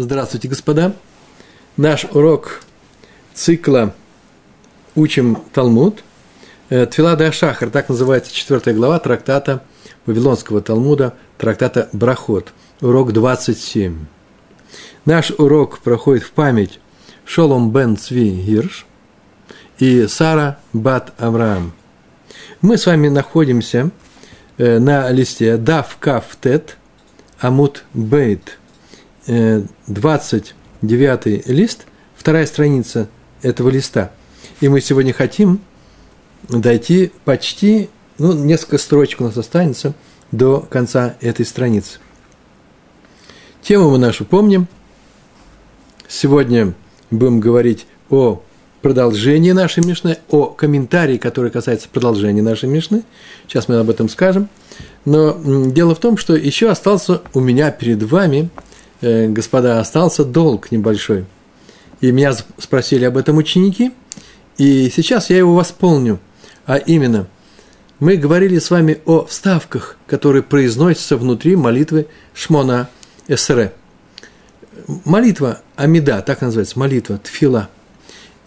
[0.00, 0.92] Здравствуйте, господа.
[1.76, 2.60] Наш урок
[3.34, 3.96] цикла
[4.94, 6.04] «Учим Талмуд».
[6.68, 9.64] Э, Твилада Шахар, так называется четвертая глава трактата
[10.06, 14.06] Вавилонского Талмуда, трактата Брахот, урок 27.
[15.04, 16.78] Наш урок проходит в память
[17.24, 18.86] Шолом бен Цви Гирш
[19.80, 21.72] и Сара Бат Авраам.
[22.60, 23.90] Мы с вами находимся
[24.58, 26.76] э, на листе Дав Каф Тет
[27.40, 28.58] Амут Бейт–
[29.28, 31.84] 29 э, лист,
[32.16, 33.08] вторая страница
[33.42, 34.10] этого листа.
[34.60, 35.60] И мы сегодня хотим
[36.48, 39.94] дойти почти, ну, несколько строчек у нас останется
[40.32, 41.98] до конца этой страницы.
[43.60, 44.66] Тему мы нашу помним.
[46.08, 46.72] Сегодня
[47.10, 48.42] будем говорить о
[48.80, 53.02] продолжении нашей Мишны, о комментарии, который касается продолжения нашей Мишны.
[53.46, 54.48] Сейчас мы об этом скажем.
[55.04, 58.48] Но дело в том, что еще остался у меня перед вами–
[59.00, 61.26] господа, остался долг небольшой.
[62.00, 63.92] И меня спросили об этом ученики,
[64.56, 66.18] и сейчас я его восполню.
[66.66, 67.26] А именно,
[67.98, 72.88] мы говорили с вами о вставках, которые произносятся внутри молитвы Шмона
[73.26, 73.72] Эсре.
[75.04, 77.68] Молитва Амида, так называется, молитва Тфила.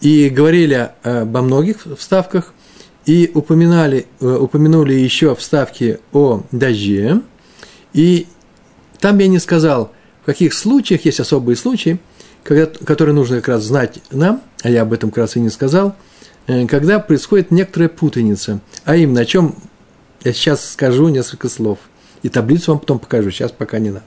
[0.00, 2.54] И говорили обо многих вставках,
[3.04, 7.20] и упоминали, э, упомянули еще вставки о дожде.
[7.92, 8.26] И
[9.00, 9.92] там я не сказал–
[10.22, 11.98] в каких случаях есть особые случаи,
[12.44, 15.50] когда, которые нужно как раз знать нам, а я об этом как раз и не
[15.50, 15.96] сказал,
[16.46, 18.60] э, когда происходит некоторая путаница.
[18.84, 19.56] А именно, о чем
[20.24, 21.78] я сейчас скажу несколько слов.
[22.22, 24.04] И таблицу вам потом покажу, сейчас пока не надо.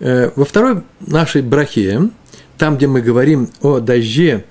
[0.00, 2.10] Э, во второй нашей брахе,
[2.58, 4.44] там, где мы говорим о дожде,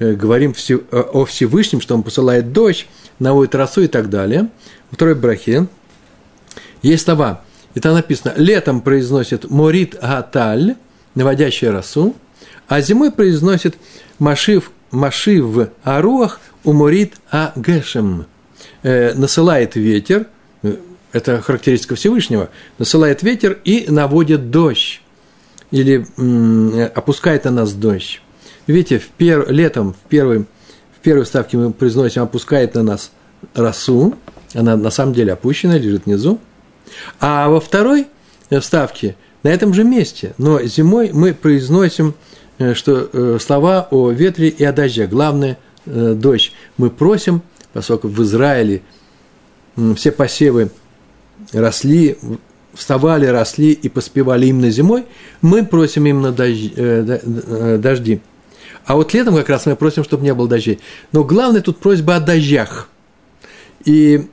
[0.00, 0.54] э, говорим
[0.90, 2.86] о Всевышнем, что он посылает дождь,
[3.20, 4.48] наводит росу и так далее,
[4.90, 5.68] во второй брахе
[6.82, 7.42] есть слова
[7.74, 10.76] и там написано, летом произносит Морит Гаталь,
[11.14, 12.14] наводящий росу,
[12.66, 13.76] а зимой произносит
[14.18, 18.26] Машив, Машив Аруах Уморит Агешем.
[18.82, 20.26] Э, насылает ветер,
[20.62, 20.76] э,
[21.12, 25.00] это характеристика Всевышнего, насылает ветер и наводит дождь,
[25.70, 28.20] или м, опускает на нас дождь.
[28.66, 33.10] Видите, в пер, летом в, первой, в первой ставке мы произносим «опускает на нас
[33.54, 34.14] росу»,
[34.54, 36.38] она на самом деле опущена, лежит внизу,
[37.20, 38.06] а во второй
[38.50, 42.14] вставке на этом же месте, но зимой мы произносим
[42.58, 45.06] э, что, э, слова о ветре и о дожде.
[45.06, 46.52] Главное э,– дождь.
[46.76, 48.82] Мы просим, поскольку в Израиле
[49.96, 50.70] все посевы
[51.52, 52.18] росли,
[52.74, 55.06] вставали, росли и поспевали именно зимой,
[55.40, 58.20] мы просим именно дожди.
[58.84, 60.80] А вот летом как раз мы просим, чтобы не было дождей.
[61.12, 62.88] Но главное тут просьба о дождях.
[63.84, 64.26] И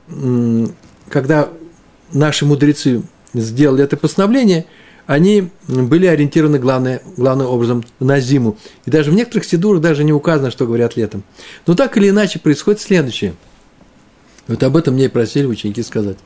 [1.08, 1.48] когда
[2.12, 3.02] наши мудрецы
[3.34, 4.66] сделали это постановление,
[5.06, 8.58] они были ориентированы главное, главным образом на зиму.
[8.86, 11.22] И даже в некоторых сидурах даже не указано, что говорят летом.
[11.66, 13.34] Но так или иначе происходит следующее.
[14.48, 16.16] Вот об этом мне и просили ученики сказать.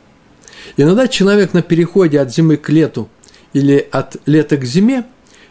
[0.77, 3.09] Иногда человек на переходе от зимы к лету
[3.53, 5.05] или от лета к зиме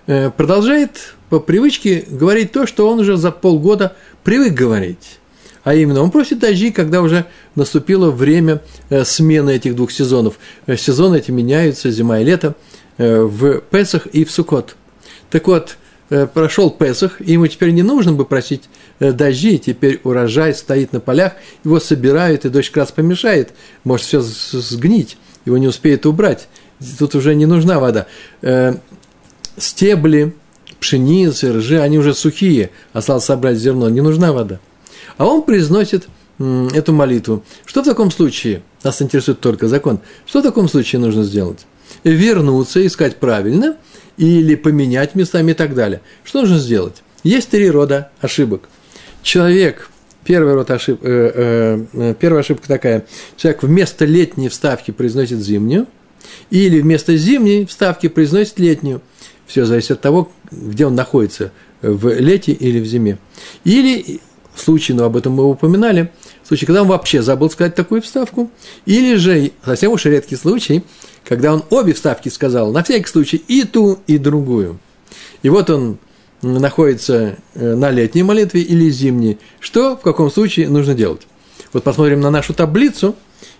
[0.07, 5.18] э, продолжает по привычке говорить то, что он уже за полгода привык говорить.
[5.63, 7.25] А именно, он просит дожди, когда уже
[7.55, 10.39] наступило время э, смены этих двух сезонов.
[10.67, 12.55] Э, сезоны эти меняются, зима и лето,
[12.97, 14.75] э, в Песах и в Сукот.
[15.29, 15.77] Так вот,
[16.33, 18.63] прошел Песах, и ему теперь не нужно бы просить
[18.99, 21.33] дожди, теперь урожай стоит на полях,
[21.63, 23.51] его собирают, и дождь как раз помешает,
[23.83, 26.47] может все сгнить, его не успеет убрать.
[26.97, 28.07] Тут уже не нужна вода.
[29.55, 30.33] Стебли,
[30.79, 34.59] пшеницы, ржи, они уже сухие, осталось собрать зерно, не нужна вода
[35.19, 36.07] а он произносит
[36.39, 37.43] эту молитву.
[37.65, 38.63] Что в таком случае?
[38.83, 39.99] Нас интересует только закон.
[40.25, 41.67] Что в таком случае нужно сделать?
[42.05, 43.75] Вернуться, искать правильно,
[44.15, 46.01] или поменять местами и так далее.
[46.23, 47.03] Что нужно сделать?
[47.23, 48.69] Есть три рода ошибок.
[49.21, 49.89] Человек,
[50.23, 55.85] первый род ошиб, э, э, э, первая ошибка такая, человек вместо летней вставки произносит зимнюю,
[56.49, 59.01] или вместо зимней вставки произносит летнюю.
[59.47, 61.51] Все зависит от того, где он находится,
[61.81, 63.17] в лете или в зиме.
[63.65, 64.21] Или
[64.55, 66.11] случай, но об этом мы упоминали,
[66.43, 68.49] в случае, когда он вообще забыл сказать такую вставку,
[68.85, 70.83] или же, совсем уж редкий случай,
[71.27, 74.79] когда он обе вставки сказал, на всякий случай, и ту, и другую.
[75.43, 75.97] И вот он
[76.41, 79.37] находится э, на летней молитве или зимней.
[79.59, 81.21] Что в каком случае нужно делать?
[81.73, 83.15] Вот посмотрим на нашу таблицу,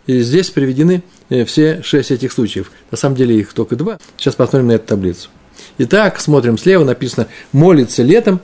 [0.07, 2.71] и здесь приведены э, все шесть этих случаев.
[2.89, 3.99] На самом деле их только два.
[4.17, 5.29] Сейчас посмотрим на эту таблицу.
[5.77, 8.39] Итак, смотрим слева, написано «молится летом»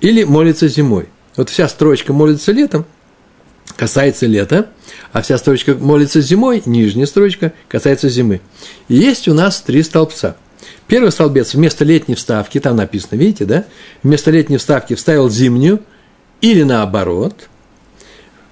[0.00, 1.08] или «молится зимой».
[1.36, 2.84] Вот вся строчка молится летом,
[3.76, 4.68] касается лета,
[5.12, 8.40] а вся строчка молится зимой, нижняя строчка касается зимы.
[8.88, 10.36] И есть у нас три столбца.
[10.86, 13.64] Первый столбец вместо летней вставки, там написано, видите, да?
[14.02, 15.80] Вместо летней вставки вставил зимнюю
[16.40, 17.48] или наоборот.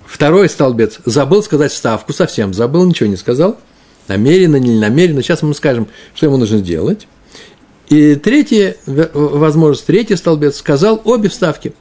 [0.06, 3.58] Второй столбец забыл сказать вставку, совсем забыл, ничего не сказал.
[4.08, 5.22] Намеренно, не намеренно.
[5.22, 7.06] Сейчас мы скажем, что ему нужно сделать.
[7.88, 11.74] И третий, возможность, третий столбец сказал обе вставки.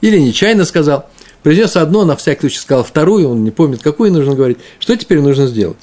[0.00, 1.08] Или нечаянно сказал.
[1.42, 4.58] Произнес одно, на всякий случай сказал вторую, он не помнит, какую нужно говорить.
[4.78, 5.76] Что теперь нужно сделать?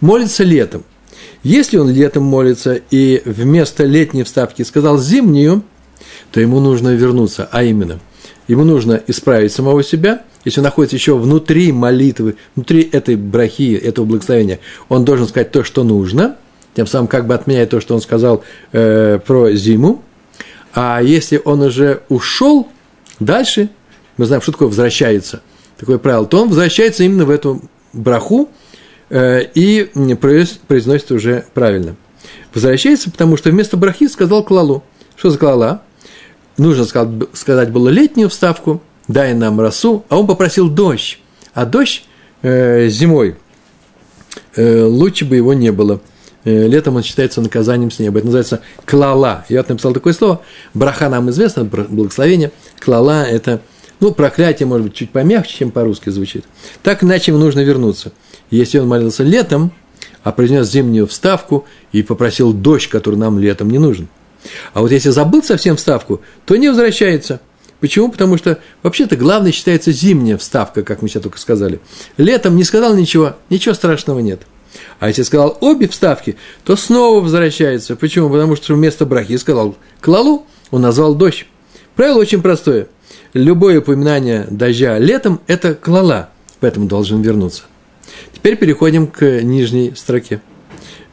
[0.00, 0.84] Молится летом.
[1.42, 5.62] Если он летом молится и вместо летней вставки сказал зимнюю,
[6.32, 8.00] то ему нужно вернуться, а именно,
[8.48, 14.04] ему нужно исправить самого себя, если он находится еще внутри молитвы, внутри этой брахи, этого
[14.04, 16.36] благословения, он должен сказать то, что нужно,
[16.74, 20.02] тем самым как бы отменяя то, что он сказал э, про зиму.
[20.74, 22.68] А если он уже ушел
[23.20, 23.70] дальше,
[24.16, 25.42] мы знаем, что такое возвращается,
[25.76, 27.62] такое правило, то он возвращается именно в эту
[27.92, 28.48] браху,
[29.10, 29.90] Э, и
[30.66, 31.96] произносит уже правильно.
[32.52, 34.82] Возвращается, потому что вместо брахи сказал клалу.
[35.16, 35.82] Что за клала?
[36.58, 41.20] Нужно сказать было летнюю вставку, дай нам росу, а он попросил дождь.
[41.54, 42.04] А дождь
[42.42, 43.36] э, зимой
[44.56, 46.00] э, лучше бы его не было.
[46.44, 48.18] Э, летом он считается наказанием с неба.
[48.18, 49.46] Это называется клала.
[49.48, 50.42] Я вот написал такое слово.
[50.74, 52.52] Браха нам известно, благословение.
[52.80, 53.60] Клала– это,
[54.00, 56.44] ну, проклятие, может быть, чуть помягче, чем по-русски звучит.
[56.82, 58.12] Так иначе ему нужно вернуться–
[58.50, 59.72] если он молился летом,
[60.22, 64.08] а произнес зимнюю вставку и попросил дождь, который нам летом не нужен.
[64.72, 67.40] А вот если забыл совсем вставку, то не возвращается.
[67.80, 68.10] Почему?
[68.10, 71.80] Потому что вообще-то главное считается зимняя вставка, как мы сейчас только сказали.
[72.16, 74.42] Летом не сказал ничего, ничего страшного нет.
[74.98, 77.96] А если сказал обе вставки, то снова возвращается.
[77.96, 78.28] Почему?
[78.30, 81.46] Потому что вместо брахи сказал клалу, он назвал дождь.
[81.98, 82.86] Правило очень простое.
[83.32, 86.28] Любое упоминание дождя летом– это клала,
[86.60, 87.64] поэтому должен вернуться.
[88.32, 90.40] Теперь переходим к нижней строке.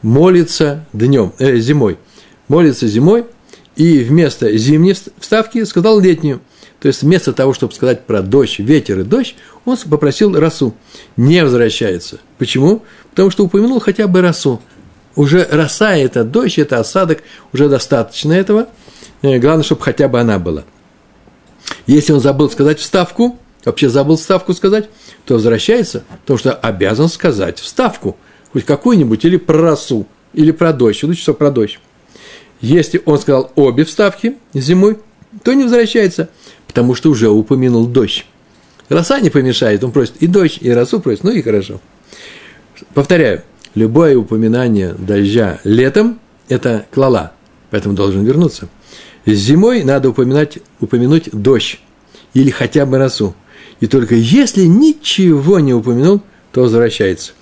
[0.00, 1.98] Молится днем, э, зимой.
[2.46, 3.24] Молится зимой,
[3.74, 6.40] и вместо зимней вставки сказал летнюю.
[6.78, 9.34] То есть вместо того, чтобы сказать про дождь, ветер и дождь,
[9.64, 10.72] он попросил росу.
[11.16, 12.20] Не возвращается.
[12.38, 12.84] Почему?
[13.10, 14.62] Потому что упомянул хотя бы росу.
[15.16, 18.68] Уже роса– это дождь, это осадок, уже достаточно этого.
[19.22, 20.62] Э, главное, чтобы хотя бы она была.
[21.86, 24.88] Если он забыл сказать вставку, вообще забыл вставку сказать,
[25.24, 28.16] то возвращается, потому что обязан сказать вставку,
[28.52, 31.78] хоть какую-нибудь, или про росу, или про дождь, лучше всего про дождь.
[32.60, 34.98] Если он сказал обе вставки зимой,
[35.42, 36.30] то не возвращается,
[36.66, 38.24] потому что уже упомянул дождь.
[38.88, 41.80] Роса не помешает, он просит и дождь, и росу просит, ну и хорошо.
[42.94, 43.42] Повторяю,
[43.74, 47.32] любое упоминание дождя летом– это клала,
[47.70, 48.68] поэтому должен вернуться.
[49.26, 51.80] Зимой надо упоминать, упомянуть дождь
[52.32, 53.34] или хотя бы росу.
[53.80, 57.32] И только если ничего не упомянул, то возвращается.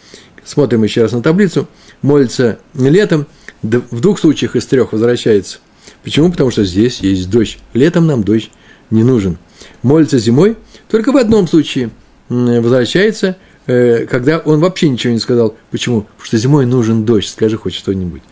[0.44, 1.68] Смотрим еще раз на таблицу.
[2.02, 3.26] Молится летом,
[3.62, 5.58] в двух случаях из трех возвращается.
[6.02, 6.30] Почему?
[6.30, 7.58] Потому что здесь есть дождь.
[7.72, 8.50] Летом нам дождь
[8.90, 9.38] не нужен.
[9.82, 10.56] Молится зимой,
[10.88, 11.90] только в одном случае
[12.28, 15.56] возвращается, э, когда он вообще ничего не сказал.
[15.70, 16.02] Почему?
[16.02, 17.28] Потому что зимой нужен дождь.
[17.28, 18.22] Скажи хоть что-нибудь.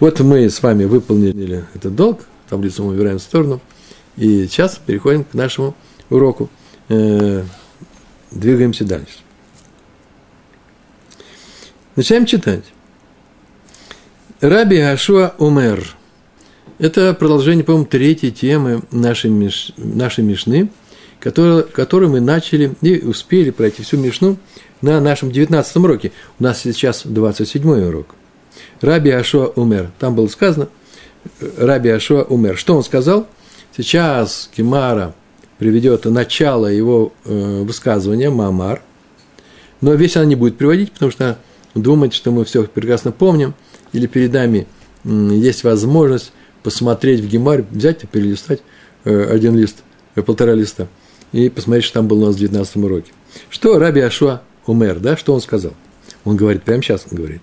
[0.00, 2.20] Вот мы с вами выполнили этот долг.
[2.48, 3.60] Таблицу мы убираем в сторону.
[4.16, 5.74] И сейчас переходим к нашему
[6.10, 6.50] уроку
[6.88, 7.44] э,
[8.30, 9.18] двигаемся дальше.
[11.96, 12.64] Начинаем читать.
[14.40, 15.96] Раби Ашуа Умер.
[16.78, 20.70] Это продолжение, по-моему, третьей темы нашей, миш, нашей Мишны,
[21.18, 24.36] которую, которую мы начали и успели пройти всю Мишну
[24.80, 26.12] на нашем 19 уроке.
[26.38, 28.14] У нас сейчас 27 урок.
[28.80, 29.90] Раби Ашуа Умер.
[29.98, 30.68] Там было сказано,
[31.56, 32.56] Раби Ашуа Умер.
[32.56, 33.26] Что он сказал?
[33.76, 35.14] Сейчас Кимара
[35.58, 38.82] приведет начало его э, высказывания, Мамар,
[39.80, 41.38] но весь она не будет приводить, потому что
[41.74, 43.54] думать, что мы все прекрасно помним,
[43.92, 44.66] или перед нами
[45.04, 46.32] есть возможность
[46.62, 48.60] посмотреть в Гемаре, взять и перелистать
[49.04, 49.82] э, один лист,
[50.14, 50.88] э, полтора листа,
[51.32, 53.12] и посмотреть, что там было у нас в 19 уроке.
[53.50, 55.72] Что Раби Ашуа Умер, да, что он сказал?
[56.24, 57.42] Он говорит, прямо сейчас он говорит.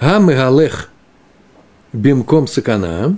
[0.00, 0.90] Гамегалех
[1.94, 3.16] бимком сакана,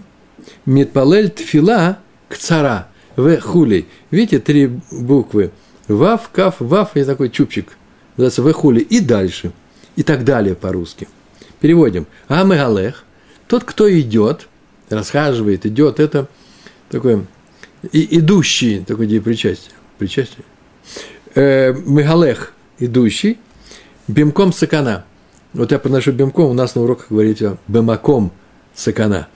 [0.65, 3.87] митпалель тфила к цара– в хули.
[4.11, 5.51] Видите, три буквы.
[5.89, 7.77] Вав, каф, вав и такой чупчик.
[8.17, 8.81] Называется в хули.
[8.81, 9.53] И дальше.
[9.97, 11.09] И так далее по-русски.
[11.61, 12.07] Переводим.
[12.29, 13.05] Амегалех.
[13.49, 14.49] Тот, кто идет,
[14.91, 16.29] расхаживает, идет, это
[16.91, 17.25] такой
[17.93, 19.73] и, идущий, такой где причастие.
[19.99, 20.45] Причастие.
[21.35, 23.39] Э, Мегалех, идущий.
[24.09, 25.05] Бемком сакана.
[25.53, 28.33] Вот я проношу бемком, у нас на уроках говорите бемаком
[28.77, 29.29] сакана.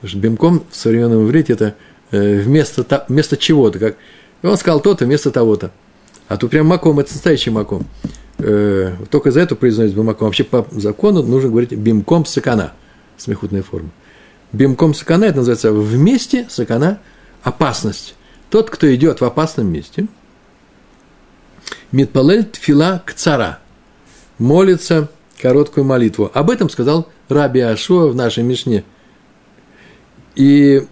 [0.00, 1.74] Потому что бемком в современном иврите– это–
[2.10, 3.78] Э, вместо, вместо чего-то.
[3.78, 3.96] Как,
[4.42, 5.70] и он сказал то-то вместо того-то.
[6.28, 7.86] А тут прям маком, это настоящий маком.
[8.38, 10.26] Э, только за это произносится бимаком.
[10.26, 12.72] Вообще по закону нужно говорить бимком сакана.
[13.16, 13.90] Смехутная форма.
[14.52, 16.98] Бимком сакана, это называется вместе сакана–
[17.42, 18.16] опасность.
[18.48, 20.06] Тот, кто идет в опасном месте,
[21.92, 23.60] Митпалель тфила к цара,
[24.38, 25.08] молится
[25.40, 26.30] короткую молитву.
[26.32, 28.84] Об этом сказал Раби Ашуа в нашей Мишне.
[30.36, 30.82] И,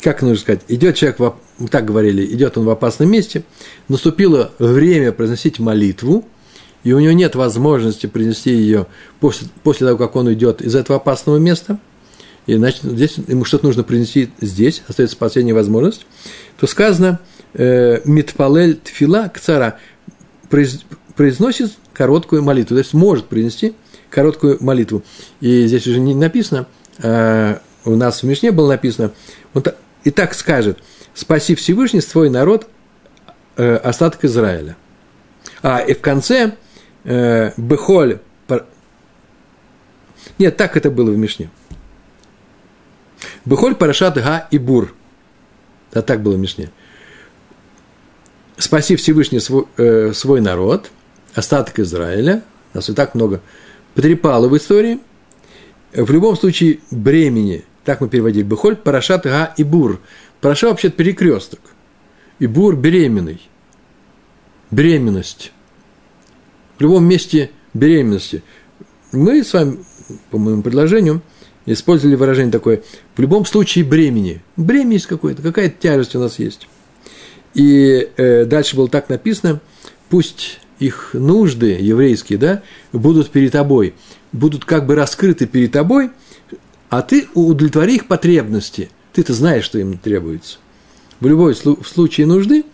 [0.00, 1.34] как нужно сказать, идет человек, в,
[1.68, 3.42] так говорили, идет он в опасном месте,
[3.88, 6.26] наступило время произносить молитву,
[6.84, 8.86] и у него нет возможности принести ее
[9.18, 11.78] после, после того, как он идет из этого опасного места,
[12.46, 16.06] и значит, здесь ему что-то нужно принести здесь, остается последняя возможность,
[16.58, 17.20] то сказано
[17.54, 19.78] э, «Митпалель тфила к цара»
[21.20, 23.74] произносит короткую молитву, то есть может принести
[24.08, 25.02] короткую молитву.
[25.42, 26.66] И здесь уже не написано,
[27.02, 29.12] а у нас в Мишне было написано,
[29.52, 29.62] он
[30.02, 30.78] и так скажет,
[31.12, 32.68] спаси Всевышний свой народ,
[33.58, 34.78] э, остаток Израиля.
[35.62, 36.56] А и в конце
[37.04, 38.20] э, Бехоль,
[40.38, 41.50] нет, так это было в Мишне.
[43.44, 44.94] Бехоль Парашат Га и Бур.
[45.92, 46.70] Да, так было в Мишне.
[48.56, 50.90] Спаси Всевышний свой, э, свой народ,
[51.34, 52.42] остаток Израиля,
[52.74, 53.40] нас и так много
[53.94, 54.98] потрепало в истории.
[55.92, 60.00] В любом случае, бремени, так мы переводили, Бехоль, Парашат, Га и Бур.
[60.40, 61.60] Параша вообще перекресток.
[62.38, 63.40] И Бур беременный.
[64.70, 65.52] Беременность.
[66.78, 68.42] В любом месте беременности.
[69.12, 69.84] Мы с вами,
[70.30, 71.22] по моему предложению,
[71.66, 72.82] использовали выражение такое,
[73.16, 74.42] в любом случае бремени.
[74.56, 76.68] Бремя есть какое-то, какая-то тяжесть у нас есть.
[77.54, 79.60] И э, дальше было так написано,
[80.08, 83.94] пусть их нужды еврейские, да, будут перед тобой,
[84.32, 86.10] будут как бы раскрыты перед тобой,
[86.88, 88.90] а ты удовлетвори их потребности.
[89.12, 90.58] Ты-то знаешь, что им требуется.
[91.20, 92.64] В любой в случае нужды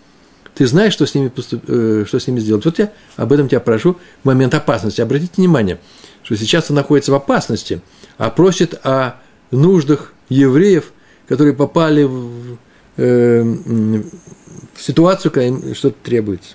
[0.55, 2.65] ты знаешь, что с ними, поступ, э, что с ними сделать.
[2.65, 5.01] Вот я об этом тебя прошу в момент опасности.
[5.01, 5.79] Обратите внимание,
[6.23, 7.83] что сейчас он находится в опасности,
[8.17, 9.17] а просит о
[9.51, 10.93] нуждах евреев,
[11.29, 12.57] которые попали в,
[12.97, 16.55] э, в ситуацию, когда им что-то требуется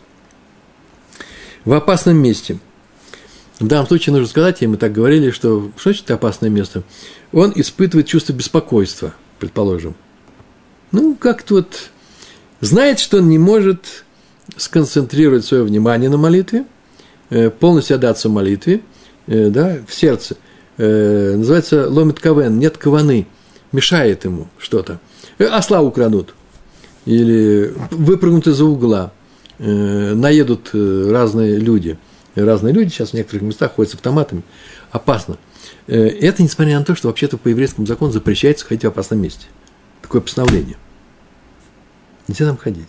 [1.66, 2.60] в опасном месте.
[3.60, 6.84] В данном случае нужно сказать, и мы так говорили, что что значит опасное место?
[7.32, 9.96] Он испытывает чувство беспокойства, предположим.
[10.92, 11.92] Ну, как-то вот
[12.60, 14.04] знает, что он не может
[14.58, 16.66] сконцентрировать свое внимание на молитве,
[17.30, 18.82] э, полностью отдаться молитве,
[19.28, 20.38] э, да, в сердце.
[20.78, 23.28] Э, называется ломит кавен, нет каваны,
[23.72, 25.00] мешает ему что-то.
[25.38, 26.34] Осла украдут
[27.06, 29.14] или выпрыгнут из-за угла–
[29.66, 31.98] наедут э, разные люди.
[32.36, 34.44] Разные люди сейчас в некоторых местах ходят с автоматами.
[34.92, 35.38] Опасно.
[35.88, 39.46] Э, это несмотря на то, что вообще-то по еврейскому закону запрещается ходить в опасном месте.
[40.02, 40.78] Такое постановление.
[42.28, 42.88] Нельзя там ходить.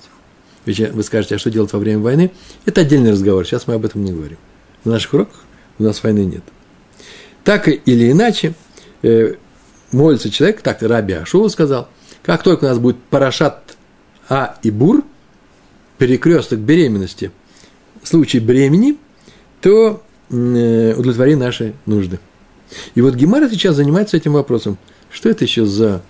[0.64, 2.30] Вы скажете, а что делать во время войны?
[2.66, 4.38] Это отдельный разговор, сейчас мы об этом не говорим.
[4.84, 5.40] В наших уроках
[5.78, 6.44] у нас войны нет.
[7.42, 8.54] Так или иначе,
[9.90, 11.88] молится человек, так Раби Ашува сказал,
[12.22, 13.76] как только у нас будет парашат
[14.28, 15.02] А и Бур,
[16.02, 17.30] перекресток беременности,
[18.02, 18.97] случай бремени,
[19.61, 22.18] то э, удовлетвори наши нужды.
[22.97, 24.78] И вот Гемара сейчас занимается этим вопросом.
[25.12, 26.02] Что это еще за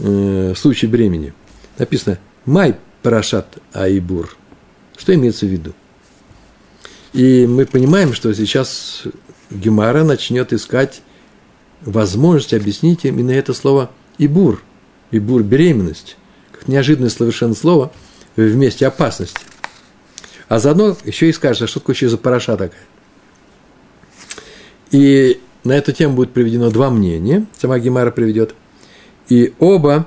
[0.00, 1.32] э, случай бремени?
[1.78, 4.36] Написано «Май парашат Айбур».
[4.96, 5.74] Что имеется в виду?
[7.12, 9.04] И мы понимаем, что сейчас
[9.48, 11.02] Гемара начнет искать
[11.82, 14.60] возможность объяснить именно это слово «ибур».
[15.12, 16.16] «Ибур»– беременность.
[16.50, 17.92] Как неожиданное совершенно слово–
[18.48, 19.38] в месте опасности.
[20.48, 22.80] А заодно еще и скажешь, а что такое еще за параша такая.
[24.90, 28.54] И на эту тему будет приведено два мнения, сама Гемара приведет.
[29.28, 30.06] И оба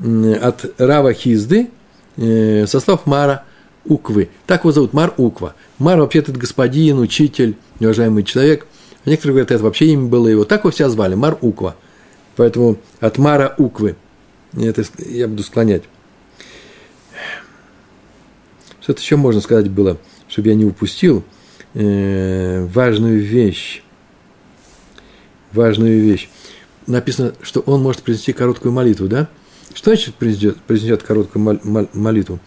[0.00, 1.70] от Рава Хизды,
[2.16, 3.44] э, со слов Мара
[3.84, 4.30] Уквы.
[4.46, 5.54] Так его зовут, Мар Уква.
[5.78, 8.66] Мар вообще-то это господин, учитель, уважаемый человек.
[9.04, 10.44] Некоторые говорят, это вообще имя было его.
[10.44, 11.76] Так его все звали, Мар Уква.
[12.36, 13.96] Поэтому от Мара Уквы.
[14.54, 15.82] Это я буду склонять.
[18.82, 19.98] Что-то еще можно сказать было,
[20.28, 21.22] чтобы я не упустил
[21.74, 23.82] э, важную вещь.
[25.52, 26.28] Важную вещь.
[26.86, 29.28] Написано, что он может произнести короткую молитву, да?
[29.72, 31.60] Что значит произнесет, произнесет короткую
[31.92, 32.40] молитву?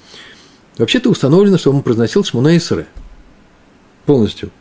[0.77, 2.85] Вообще-то установлено, что он произносил Шмуна Исре.
[4.05, 4.51] Полностью.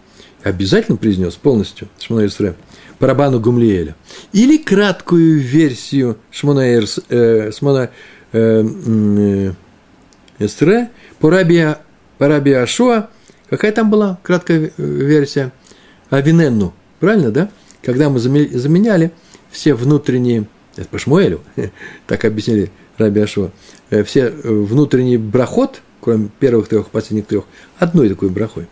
[0.44, 2.54] Обязательно произнес полностью Шмуна Исре.
[3.00, 3.96] Парабану Гумлиэля.
[4.32, 7.90] Или краткую версию Шмуна, э, Шмуна
[8.32, 9.52] э, э,
[11.18, 11.74] по Раби,
[12.18, 13.08] по Раби Ашуа,
[13.48, 15.52] какая там была краткая версия?
[16.10, 17.50] Авиненну, правильно, да?
[17.82, 19.12] Когда мы заменяли
[19.50, 21.40] все внутренние, это по Шмуэлю,
[22.06, 23.50] так объяснили Раби Ашуа,
[23.90, 27.44] э, все внутренний брахот, кроме первых трех, последних трех,
[27.78, 28.66] одной такой брахой.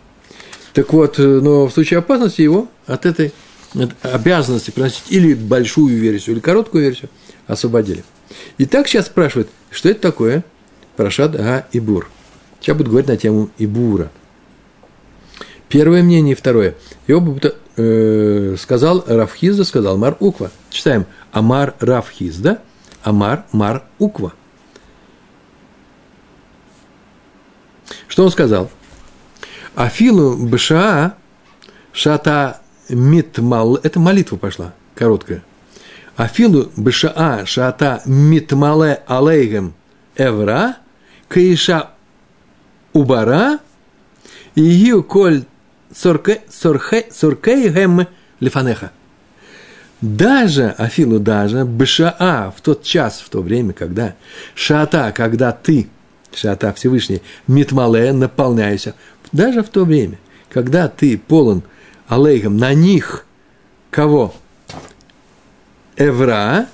[0.73, 3.33] Так вот, э, но в случае опасности его от этой
[4.01, 7.09] обязанности приносить или большую версию, или короткую версию,
[7.47, 8.03] освободили.
[8.57, 10.43] И так сейчас спрашивают, что это такое
[10.95, 12.09] Парашат Га Ибур.
[12.63, 14.09] Сейчас буду говорить на тему Ибура.
[15.67, 16.75] Первое мнение и второе.
[17.07, 17.37] И оба
[17.75, 20.49] э, сказал Рафхизда, сказал Мар Уква.
[20.69, 21.05] Читаем.
[21.33, 22.61] Амар Рафхизда,
[23.03, 24.31] Амар Мар Уква.
[28.07, 28.71] Что он сказал?
[29.75, 31.17] Афилу Бша
[31.91, 33.75] Шата Митмал.
[33.75, 35.43] Это молитва пошла, короткая.
[36.15, 39.73] Афилу Бша Шата Митмале Алейгем
[40.15, 40.77] Эвра
[41.27, 41.92] Каиша
[42.93, 43.59] Убара
[44.55, 45.43] Ию Коль
[45.93, 46.47] Суркейгем
[48.39, 48.91] Лифанеха.
[50.01, 54.15] Даже, Афилу, даже, Бшаа, в тот час, в то время, когда,
[54.53, 55.87] Шата, когда ты–
[56.35, 58.95] Шата Всевышний, Митмале, наполняйся.
[59.31, 60.19] Даже в то время,
[60.49, 61.63] когда ты полон
[62.07, 63.25] алейхом, на них
[63.91, 64.33] кого?
[65.95, 66.67] Эвра.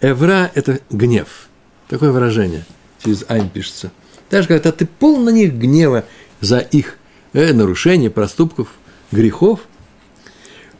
[0.00, 1.48] Эвра– это гнев.
[1.88, 2.64] Такое выражение
[3.02, 3.90] через Айн пишется.
[4.30, 6.04] Даже когда ты полон на них гнева
[6.40, 6.98] за их
[7.32, 8.68] э, нарушения, проступков,
[9.12, 9.60] грехов,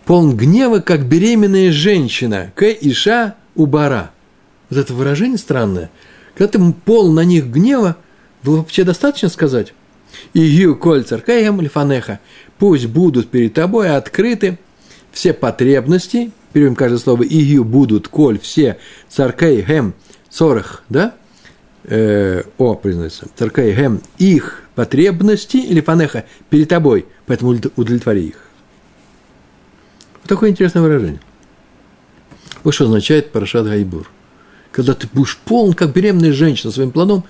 [0.04, 4.10] полон гнева, как беременная женщина, к иша убара.
[4.70, 5.90] Вот это выражение странное–
[6.38, 7.96] когда ты пол на них гнева,
[8.44, 9.74] было вообще достаточно сказать?
[10.34, 12.20] «Игью коль царкаем лифанеха»
[12.58, 14.56] «Пусть будут перед тобой открыты
[15.10, 18.78] все потребности», переводим каждое слово «Игью будут коль все
[19.08, 19.94] царкей гем
[20.30, 21.14] сорах», да?
[21.90, 28.44] Э, о, признается, царкей гем их потребности или фанеха перед тобой, поэтому удовлетвори их.
[30.20, 31.20] Вот такое интересное выражение.
[32.62, 34.10] Вот что означает Парашат Гайбур–
[34.78, 37.24] когда ты будешь полон, как беременная женщина своим планом,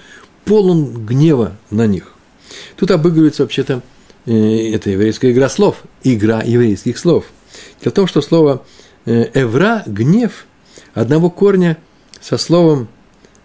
[0.44, 2.14] полон гнева на них.
[2.76, 3.82] Тут обыгрывается вообще-то
[4.26, 7.24] э, это еврейская игра слов, игра еврейских слов.
[7.80, 8.64] Дело в том, что слово
[9.06, 10.46] э, «эвра»– гнев
[10.94, 11.78] одного корня
[12.20, 12.88] со словом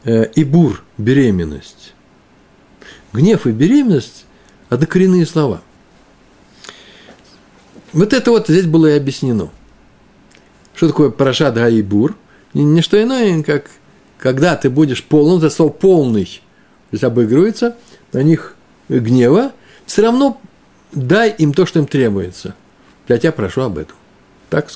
[0.06, 1.94] э, «ибур»– беременность.
[3.14, 4.26] Гнев и беременность–
[4.70, 5.62] однокоренные слова.
[7.94, 9.50] Вот это вот здесь было и объяснено.
[10.76, 12.16] Что такое парашат Гаибур?
[12.54, 13.70] Не, не что иное, как
[14.18, 17.76] когда ты будешь полон, это слово полный, то есть обыгрывается,
[18.14, 18.56] на них
[18.88, 19.52] гнева,
[19.86, 20.40] все равно
[20.94, 22.56] дай им то, что им требуется.
[23.08, 23.96] Я тебя прошу об этом.
[24.50, 24.70] Так,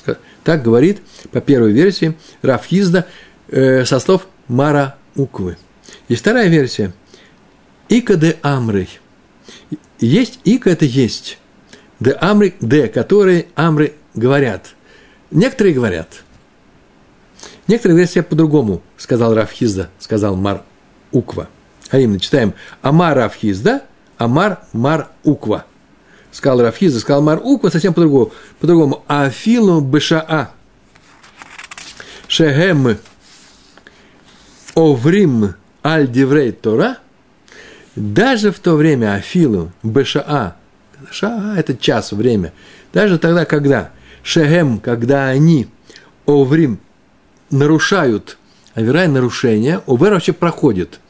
[0.44, 3.06] так говорит по первой версии Рафхизда
[3.48, 5.58] э, со слов Мара Уквы.
[6.08, 6.94] Есть вторая версия.
[7.90, 8.88] Ика де Амры.
[9.98, 11.38] Есть Ика– это есть.
[12.00, 14.74] Де Амры, де, которые Амры говорят.
[15.30, 16.22] Некоторые говорят–
[17.68, 20.62] Некоторые себя по-другому, сказал Рафхизда, сказал Мар
[21.12, 21.48] Уква.
[21.90, 23.82] А именно, читаем Амар Рафхизда,
[24.16, 25.66] Амар Мар Уква.
[26.32, 28.32] Сказал Рафхизда, сказал Мар Уква совсем по-другому.
[28.58, 29.04] По-другому.
[29.06, 30.50] Афилу Бешаа.
[32.26, 32.96] Шехем
[34.78, 36.98] Оврим Аль Диврей Тора.
[37.96, 40.54] Даже в то время Афилу Бешаа.
[41.10, 42.52] Шаа– это час, время.
[42.92, 43.90] Даже тогда, когда
[44.22, 45.66] Шехем, когда они
[46.26, 46.78] Оврим
[47.50, 48.38] нарушают
[48.76, 51.00] и нарушение, овер вообще проходит.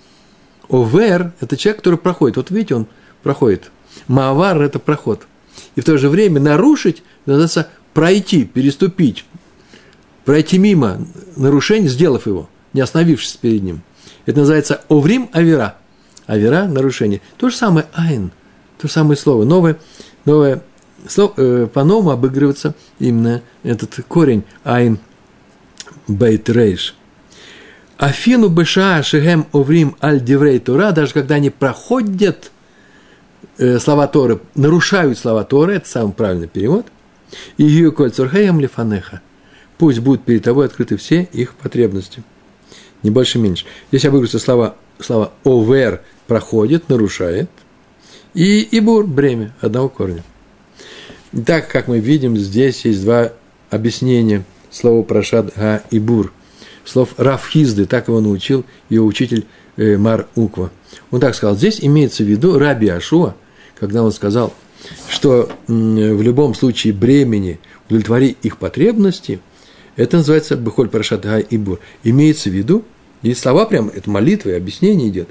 [0.70, 2.38] Овер– это человек, который проходит.
[2.38, 2.86] Вот видите, он
[3.22, 3.70] проходит.
[4.06, 5.26] Маавар– это проход.
[5.76, 9.26] И в то же время нарушить, называется пройти, переступить,
[10.24, 13.82] пройти мимо нарушения, сделав его, не остановившись перед ним.
[14.26, 15.76] Это называется оврим авера.
[16.26, 17.20] Авера– нарушение.
[17.36, 18.30] То же самое айн,
[18.78, 19.44] то же самое слово.
[19.44, 19.78] Новое,
[20.24, 20.62] новое
[21.06, 24.98] слово, э, по-новому обыгрывается именно этот корень айн–
[26.08, 26.94] Бейт Рейш.
[27.98, 32.50] Афину Беша Шехем Оврим Аль Деврей Тора, даже когда они проходят
[33.58, 36.86] э, слова Торы, нарушают слова Торы, это самый правильный перевод,
[37.58, 39.20] и ее коль цурхеем лифанеха,
[39.76, 42.22] пусть будут перед тобой открыты все их потребности.
[43.02, 43.64] Не больше, меньше.
[43.90, 47.48] Здесь обыгрываются слова, слова овер проходит, нарушает,
[48.34, 50.24] и ибур– бремя одного корня.
[51.46, 53.32] Так, как мы видим, здесь есть два
[53.70, 56.32] объяснения– слово прошад га и бур.
[56.84, 60.70] Слов Рафхизды, так его научил его учитель э, Мар Уква.
[61.10, 63.34] Он так сказал, здесь имеется в виду Раби Ашуа,
[63.78, 64.54] когда он сказал,
[65.08, 69.40] что в любом случае бремени удовлетвори их потребности,
[69.98, 71.80] это называется Бехоль Парашат Гай и Бур.
[72.04, 72.84] Имеется в виду,
[73.22, 75.28] и слова прям, это молитва и объяснение идет,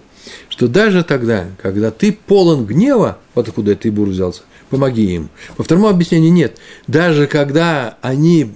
[0.49, 5.29] что даже тогда, когда ты полон гнева, вот откуда этот Ибур взялся, помоги им.
[5.55, 6.57] По второму объяснению нет.
[6.85, 8.51] Даже когда они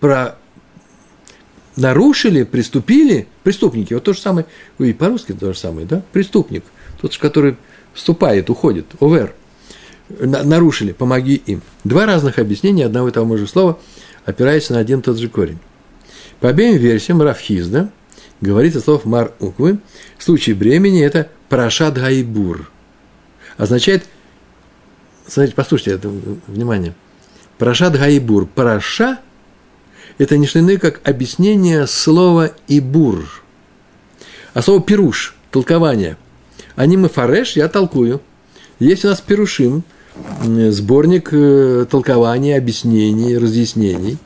[0.00, 0.36] про
[1.76, 4.46] нарушили, приступили, преступники, вот то же самое,
[4.80, 6.64] и по-русски то же самое, да, преступник,
[7.00, 7.56] тот, который
[7.94, 9.32] вступает, уходит, овер,
[10.08, 11.62] нарушили, помоги им.
[11.84, 13.78] Два разных объяснения одного и того же слова
[14.26, 15.58] опираясь на один и тот же корень.
[16.40, 17.90] По обеим версиям Рафхизда
[18.42, 19.78] говорится слов мар уквы.
[20.18, 22.70] Случае бремени это парашат гайбур.
[23.56, 24.04] Означает,
[25.26, 26.08] смотрите, послушайте это,
[26.46, 26.94] внимание.
[27.56, 28.46] Парашат гайбур.
[28.46, 29.20] Параша–
[30.18, 33.42] это не что иное, как объяснение слова ибур.
[34.52, 36.18] А слово пируш, толкование.
[36.74, 38.20] Они мы фареш, я толкую.
[38.78, 39.84] Есть у нас пирушим,
[40.42, 44.18] сборник э, толкований, объяснений, разъяснений.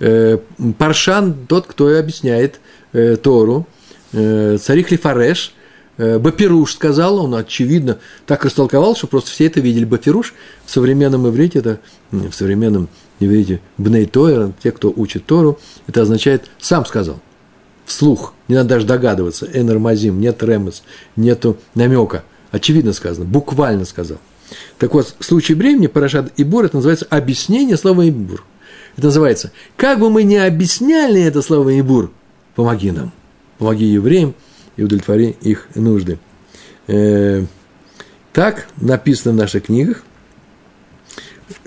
[0.00, 0.38] Э,
[0.78, 2.60] Паршан– тот, кто объясняет
[2.92, 3.66] э, Тору.
[4.12, 5.54] Царих Лифареш–
[5.98, 9.84] Бапируш сказал, он, очевидно, так растолковал, что просто все это видели.
[9.84, 10.32] Бапируш
[10.64, 11.80] в современном иврите, это
[12.12, 17.18] в современном иврите Бней Тойра, те, кто учит Тору, это означает «сам сказал»
[17.88, 20.82] вслух, не надо даже догадываться, энер мазим, нет ремес,
[21.16, 24.18] нету намека, очевидно сказано, буквально сказал.
[24.78, 28.44] Так вот, в случае бремени парашат и бур, это называется объяснение слова ибур.
[28.96, 32.10] Это называется, как бы мы ни объясняли это слово ибур,
[32.54, 33.12] помоги нам,
[33.58, 34.34] помоги евреям
[34.76, 36.18] и удовлетвори их нужды.
[36.86, 37.44] Э,
[38.32, 40.02] так написано в наших книгах.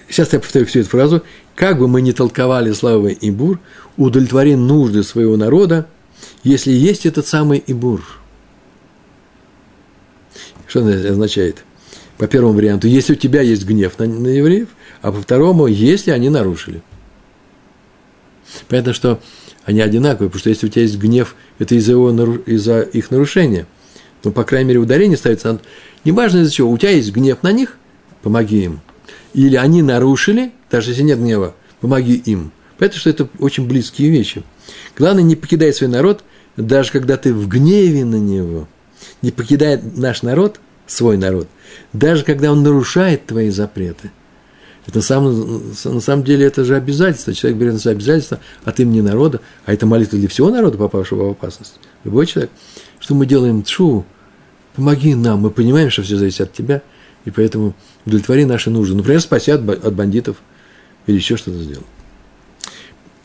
[0.09, 1.23] Сейчас я повторю всю эту фразу.
[1.55, 3.59] Как бы мы ни толковали слово Ибур,
[3.97, 5.87] удовлетвори нужды своего народа–
[6.43, 8.01] если есть этот самый Ибур.
[10.67, 11.63] Что это означает?
[12.21, 14.67] По первому варианту, если у тебя есть гнев на, на евреев,
[15.01, 16.83] а по второму, если они нарушили.
[18.67, 19.19] Понятно, что
[19.63, 21.95] они одинаковые, потому что если у тебя есть гнев, это из-за,
[22.45, 23.65] из-за их нарушения.
[24.23, 25.59] Но, по крайней мере, ударение ставится.
[26.05, 27.77] Неважно из-за чего, у тебя есть гнев на них,
[28.21, 28.81] помоги им.
[29.33, 32.51] Или они нарушили, даже если нет гнева, помоги им.
[32.77, 34.43] Поэтому что это очень близкие вещи.
[34.95, 36.23] Главное, не покидай свой народ,
[36.55, 38.67] даже когда ты в гневе на него.
[39.23, 41.47] Не покидай наш народ, свой народ,
[41.93, 44.11] даже когда он нарушает твои запреты.
[44.87, 47.33] Это на самом, на самом деле это же обязательство.
[47.33, 51.27] Человек берет на себя обязательство от имени народа, а это молитва для всего народа, попавшего
[51.27, 51.79] в опасность.
[52.03, 52.49] Любой человек.
[52.99, 53.61] Что мы делаем?
[53.63, 54.05] Тшу,
[54.75, 55.41] помоги нам.
[55.41, 56.81] Мы понимаем, что все зависит от тебя,
[57.25, 58.95] и поэтому удовлетвори наши нужды.
[58.95, 60.37] Например, спаси от, от бандитов
[61.05, 61.85] или еще что-то сделай.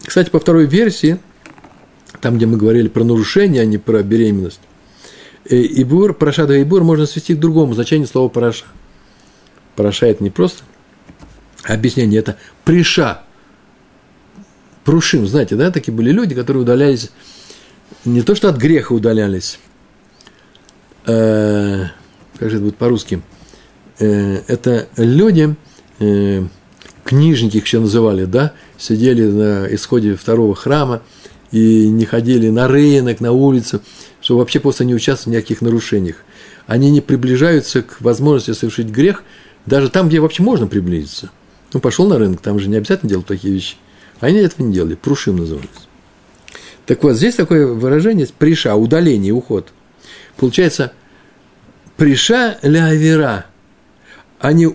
[0.05, 1.19] Кстати, по второй версии–
[2.21, 4.61] там, где мы говорили про нарушение, а не про беременность.
[5.49, 8.65] Э, ибур, параша да ибур можно свести к другому значению слова параша.
[9.77, 10.65] Параша– это не просто
[11.65, 13.23] объяснение, это приша.
[14.85, 17.11] Прушим, знаете, да, такие были люди, которые удалялись,
[18.05, 19.59] не то что от греха удалялись,
[21.07, 21.87] э,
[22.39, 23.21] как же это будет по-русски,
[23.99, 25.57] э, это люди,
[25.99, 26.45] э,
[27.05, 31.03] книжники их еще называли, да, сидели на исходе второго храма–
[31.53, 33.81] и не ходили на рынок, на улицу,
[34.27, 36.17] чтобы вообще просто не участвовать в никаких нарушениях.
[36.67, 39.23] Они не приближаются к возможности совершить грех
[39.67, 41.31] даже там, где вообще можно приблизиться.
[41.73, 43.77] Ну, пошел на рынок, там же не обязательно делать такие вещи.
[44.19, 45.69] Они этого не делали, прушим назывались.
[46.87, 49.69] Так вот, здесь такое выражение– приша, удаление, уход.
[50.37, 50.93] Получается,
[51.97, 53.47] приша ля авера,
[54.41, 54.69] а не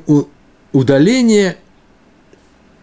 [0.72, 1.58] удаление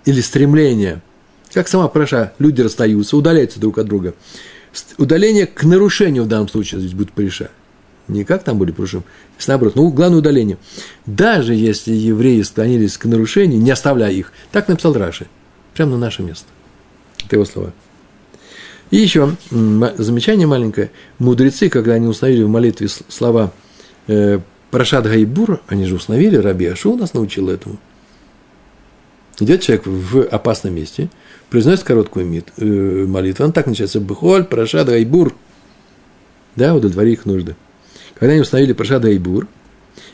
[0.05, 1.01] или стремление–
[1.53, 4.15] как сама проша, люди расстаются, удаляются друг от друга.
[4.97, 7.51] Удаление к нарушению в данном случае здесь будет преша.
[8.09, 9.05] Не как там были прушим,
[9.47, 10.57] наоборот, ну, главное удаление.
[11.05, 15.27] Даже если евреи склонились к нарушению, не оставляя их, так написал Раши,
[15.75, 16.47] прямо на наше место.
[17.27, 17.73] Это его слова.
[18.91, 20.91] И еще замечание маленькое.
[21.19, 23.53] Мудрецы, когда они установили в молитве слова
[24.07, 27.77] э, Парашат Гайбур, они же установили, Раби Ашу нас научил этому.
[29.39, 31.11] Идет человек в опасном месте–
[31.51, 35.35] произносит короткую мит, э, молитву, он так начинается, Бхоль, Парашада, Айбур,
[36.57, 37.57] да, удовлетвори их нужды.
[38.15, 39.47] Когда они установили Парашада, Айбур,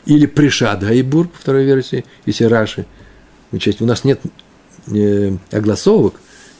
[0.05, 2.85] или Пришада, Айбур, по второй версии, если Раши,
[3.51, 4.21] учесть, у нас нет
[4.87, 6.15] э, огласовок,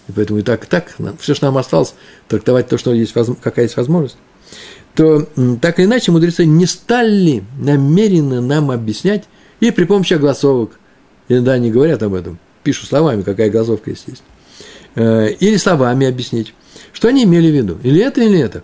[0.07, 1.95] и поэтому и так, и так, нам, все, что нам осталось,
[2.27, 4.17] трактовать то, что есть, какая есть возможность,
[4.95, 5.27] то
[5.61, 9.25] так или иначе мудрецы не стали намеренно нам объяснять,
[9.59, 10.79] и при помощи огласовок,
[11.27, 14.05] иногда они говорят об этом, пишут словами, какая огласовка есть.
[14.07, 14.23] есть.
[14.95, 16.53] Э, или словами объяснить,
[16.93, 18.63] что они имели в виду, или это, или это.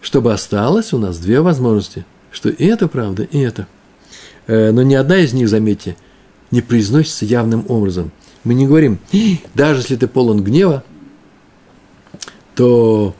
[0.00, 3.66] Чтобы осталось у нас две возможности, что и это правда, и это.
[4.46, 5.96] Э, но ни одна из них, заметьте,
[6.50, 8.12] не произносится явным образом.
[8.44, 8.98] Мы не говорим,
[9.54, 10.84] даже если ты полон гнева,
[12.54, 13.14] то,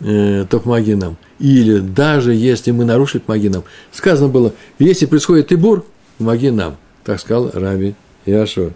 [0.00, 1.16] э, то помоги нам.
[1.38, 3.64] Или даже если мы нарушили, помоги нам.
[3.92, 5.84] Сказано было, если происходит Ибур,
[6.18, 6.76] помоги нам.
[7.04, 7.94] Так сказал Раби
[8.26, 8.70] Яшуа.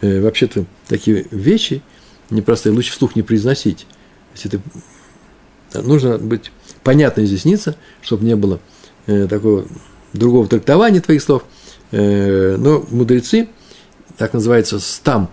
[0.00, 1.82] Э, вообще-то такие вещи
[2.32, 3.86] непростые, лучше вслух не произносить.
[4.34, 4.60] Если ты,
[5.74, 6.50] нужно быть
[6.82, 8.60] понятно изъясниться, чтобы не было
[9.06, 9.66] э, такого
[10.12, 11.44] другого трактования твоих слов.
[11.90, 13.48] Э, но мудрецы,
[14.16, 15.30] так называется стам,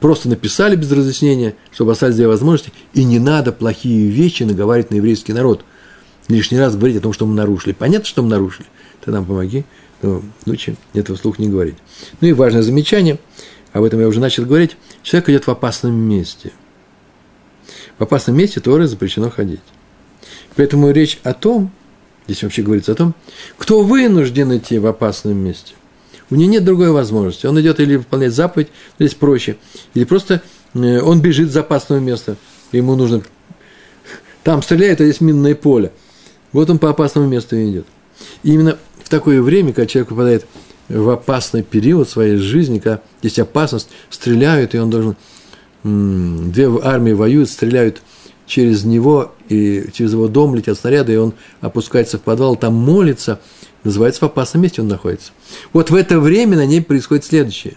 [0.00, 4.96] просто написали без разъяснения, чтобы остались две возможности, и не надо плохие вещи наговаривать на
[4.96, 5.64] еврейский народ.
[6.28, 7.72] Лишний раз говорить о том, что мы нарушили.
[7.72, 8.66] Понятно, что мы нарушили.
[9.04, 9.64] Ты нам помоги,
[10.00, 11.76] но лучше этого вслух не говорить.
[12.20, 13.18] Ну и важное замечание,
[13.72, 16.52] об этом я уже начал говорить, человек идет в опасном месте.
[17.98, 19.60] В опасном месте Торы запрещено ходить.
[20.56, 21.70] Поэтому речь о том,
[22.26, 23.14] здесь вообще говорится о том,
[23.56, 25.74] кто вынужден идти в опасном месте.
[26.30, 27.46] У него нет другой возможности.
[27.46, 29.58] Он идет или выполнять заповедь, здесь проще,
[29.92, 30.42] или просто
[30.74, 32.36] э, он бежит с опасного места,
[32.72, 33.22] ему нужно...
[34.42, 35.92] Там стреляют, а здесь минное поле.
[36.52, 37.86] Вот он по опасному месту идет.
[38.42, 40.46] И именно в такое время, когда человек попадает
[40.88, 45.16] в опасный период своей жизни, когда есть опасность, стреляют, и он должен...
[45.82, 48.00] Две армии воюют, стреляют
[48.46, 53.40] через него, и через его дом летят снаряды, и он опускается в подвал, там молится,
[53.84, 55.32] называется, в опасном месте он находится.
[55.74, 57.76] Вот в это время на ней происходит следующее.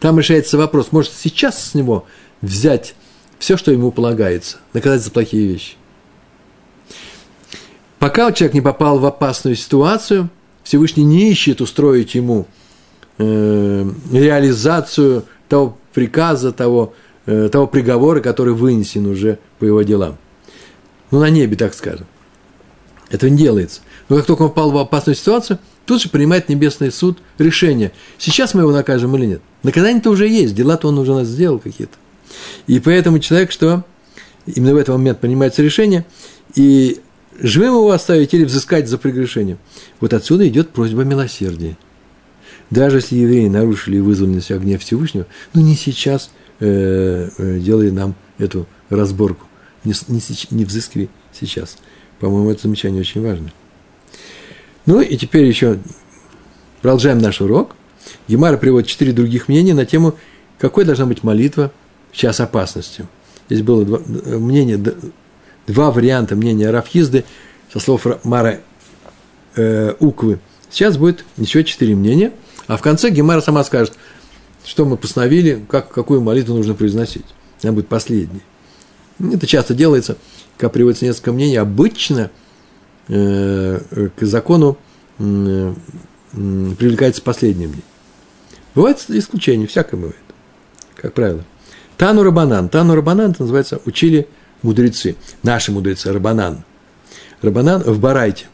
[0.00, 2.06] Там решается вопрос, может сейчас с него
[2.42, 2.94] взять
[3.38, 5.76] все, что ему полагается, наказать за плохие вещи.
[7.98, 10.28] Пока человек не попал в опасную ситуацию,
[10.64, 12.46] Всевышний не ищет устроить ему
[13.18, 16.94] э, реализацию того приказа, того,
[17.26, 20.16] э, того приговора, который вынесен уже по его делам.
[21.10, 22.06] Ну, на небе, так скажем.
[23.10, 23.82] Это не делается.
[24.08, 28.54] Но как только он попал в опасную ситуацию, тут же принимает небесный суд решение, сейчас
[28.54, 29.42] мы его накажем или нет.
[29.62, 31.94] Наказание-то уже есть, дела-то он уже у нас сделал какие-то.
[32.66, 33.84] И поэтому человек, что
[34.46, 36.04] именно в этот момент принимается решение,
[36.54, 37.00] и
[37.38, 39.56] живым его оставить или взыскать за прегрешение.
[40.00, 41.76] Вот отсюда идет просьба милосердия.
[42.70, 47.58] Даже если евреи нарушили и вызвали на себя гнев Всевышнего, ну не сейчас э, э,
[47.58, 49.46] делай нам эту разборку,
[49.84, 50.20] не, не,
[50.50, 51.76] не взыскивай сейчас.
[52.20, 53.52] По-моему, это замечание очень важно.
[54.86, 55.78] Ну и теперь еще
[56.82, 57.74] продолжаем наш урок.
[58.28, 60.14] Гемара приводит четыре других мнения на тему,
[60.58, 61.72] какой должна быть молитва
[62.12, 63.06] в час опасности.
[63.48, 64.00] Здесь было два,
[64.38, 64.78] мнение
[65.66, 67.24] два варианта мнения Рафхизды
[67.72, 68.60] со слов Мара
[69.56, 70.38] э, Уквы.
[70.70, 72.32] Сейчас будет еще четыре мнения,
[72.66, 73.94] а в конце Гемара сама скажет,
[74.64, 77.26] что мы постановили, как, какую молитву нужно произносить.
[77.62, 78.42] Она будет последней.
[79.20, 80.16] Это часто делается,
[80.56, 81.56] как приводится несколько мнений.
[81.56, 82.30] Обычно
[83.08, 83.80] э,
[84.16, 84.76] к закону
[85.18, 85.74] э,
[86.32, 87.84] привлекается последнее мнение.
[88.74, 90.16] Бывает исключение, всякое бывает,
[90.96, 91.44] как правило.
[91.96, 92.68] Тану Рабанан.
[92.68, 94.26] Тану Рабанан, называется, учили
[94.64, 96.64] мудрецы, наши мудрецы, Рабанан.
[97.42, 98.46] Рабанан в Барайте.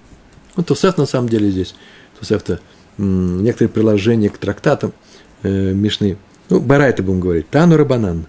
[0.57, 1.75] Вот Тусеф на самом деле здесь.
[2.18, 2.61] Тусеф-то
[2.99, 4.92] некоторые приложения к трактатам
[5.42, 6.18] э, Мишны.
[6.51, 7.49] Ну, Барайта будем говорить.
[7.49, 8.27] Тану Рабанан.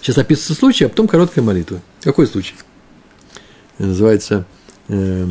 [0.00, 1.80] Сейчас описывается случай, а потом короткая молитва.
[2.02, 2.54] Какой случай?
[3.78, 4.46] Называется
[4.88, 5.26] э,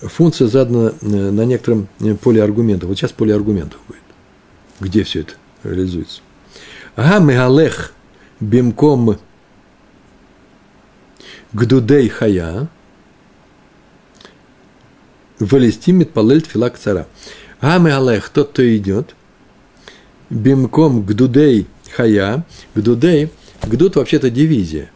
[0.00, 2.88] функция задана э, на некотором э, поле аргументов.
[2.88, 4.00] Вот сейчас поле аргументов будет.
[4.80, 6.22] Где все это реализуется?
[6.96, 7.92] Ага, мегалех
[8.38, 9.18] бимком
[11.52, 12.68] гдудей хая,
[15.40, 17.08] валестимит палельт филак цара.
[17.60, 19.16] А мегалех, тот, кто идет,
[20.30, 22.44] бимком гдудей хая,
[22.76, 23.30] гдудей,
[23.62, 24.90] гдуд вообще-то дивизия,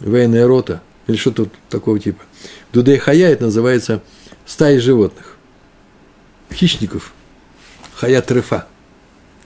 [0.00, 2.22] военная рота, или что-то такого типа.
[2.72, 4.02] Гдудей хая, это называется
[4.44, 5.36] стаи животных,
[6.52, 7.14] хищников,
[7.94, 8.66] хая трефа,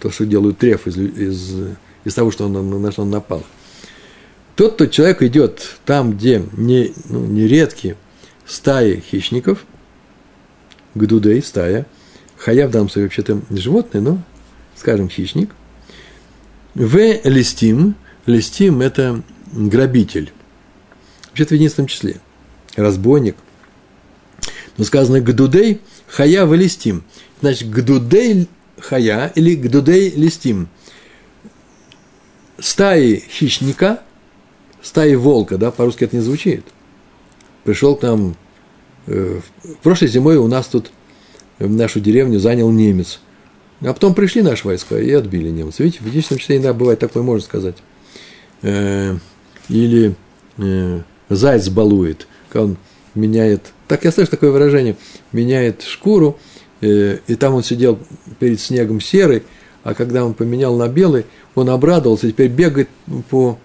[0.01, 3.45] то, что делают треф из, из из того, что он, на что он напал.
[4.57, 7.97] Тот, кто человек идет там, где не, ну, не редкие
[8.47, 9.65] стаи хищников,
[10.95, 11.87] гдудей, стая,
[12.37, 14.23] хая в данном вообще-то животное, но,
[14.77, 15.51] скажем, хищник,
[16.75, 17.95] в листим,
[18.27, 20.33] листим– это грабитель,
[21.29, 22.17] вообще-то в единственном числе,
[22.77, 23.37] разбойник.
[24.77, 27.05] Но сказано гдудей, хая в листим.
[27.41, 30.69] Значит, гдудей хая или гдудей листим–
[32.63, 34.03] стаи хищника,
[34.83, 36.65] стаи волка, да, по-русски это не звучит.
[37.65, 38.37] Пришел к нам,
[39.07, 39.41] э,
[39.83, 40.91] прошлой зимой у нас тут
[41.59, 43.21] в нашу деревню занял немец.
[43.81, 45.81] А потом пришли наши войска и отбили немцев.
[45.81, 47.77] Видите, в единственном числе иногда бывает такое, можно сказать.
[48.63, 49.17] Э,
[49.69, 50.15] или
[50.59, 52.77] э, заяц балует, когда он
[53.17, 54.97] меняет, так я слышу такое выражение,
[55.33, 56.39] меняет шкуру,
[56.81, 57.99] э, и там он сидел
[58.39, 59.43] перед снегом серый,
[59.85, 62.89] а когда он поменял на белый, он обрадовался, теперь бегает
[63.31, 63.59] по,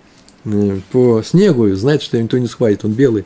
[0.45, 3.25] э, по снегу и знает, что никто не схватит, он белый,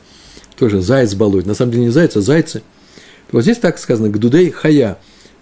[0.58, 1.46] тоже заяц балует.
[1.46, 2.62] На самом деле не заяц, а зайцы.
[3.32, 4.98] Вот здесь так сказано, Гдудей Хая,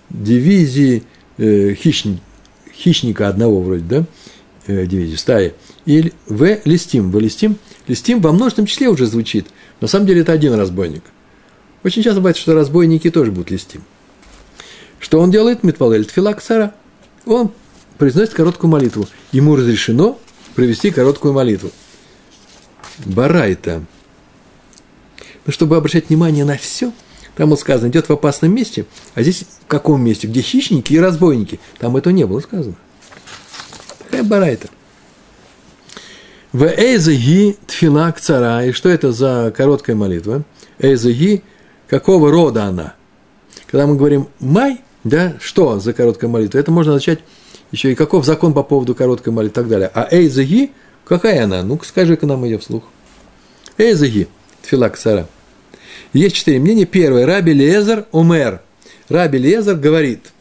[0.09, 1.03] дивизии
[1.38, 2.19] э, хищник,
[2.73, 4.05] хищника одного вроде, да,
[4.67, 5.53] э, дивизии, стаи.
[5.85, 7.57] И В листим, В листим,
[7.88, 9.47] листим во множественном числе уже звучит.
[9.81, 11.03] На самом деле это один разбойник.
[11.83, 13.81] Очень часто бывает, что разбойники тоже будут листим.
[14.99, 15.63] Что он делает?
[15.63, 16.75] Митвалель тфилак цара.
[17.29, 17.51] Он
[17.99, 19.07] произносит короткую молитву.
[19.31, 20.19] Ему разрешено
[20.55, 21.69] провести короткую молитву.
[23.05, 23.83] Барайта.
[25.45, 26.91] Но чтобы обращать внимание на все,
[27.35, 30.25] там вот сказано, идет в опасном месте, а здесь в каком месте?
[30.27, 31.59] Где хищники и разбойники.
[31.77, 32.75] Там этого не было сказано.
[33.99, 34.67] Такая барайта.
[36.51, 38.65] В Эйзаги тфилак цара.
[38.65, 40.43] И что это за короткая молитва?
[40.79, 41.43] Эйзаги,
[41.87, 42.95] какого рода она?
[43.67, 46.59] Когда мы говорим май, да, что за короткая молитва?
[46.59, 47.19] Это можно начать
[47.71, 49.91] еще и каков закон по поводу короткой молитвы и так далее.
[49.93, 50.71] А Эйзаги,
[51.05, 51.63] какая она?
[51.63, 52.83] Ну-ка, скажи-ка нам ее вслух.
[53.77, 54.27] Эйзаги,
[54.62, 55.27] тфилак цара.
[56.13, 56.85] Есть четыре мнения.
[56.85, 57.25] Первое.
[57.25, 58.62] Раби Лезер умер.
[59.09, 60.31] Раби Лезер говорит.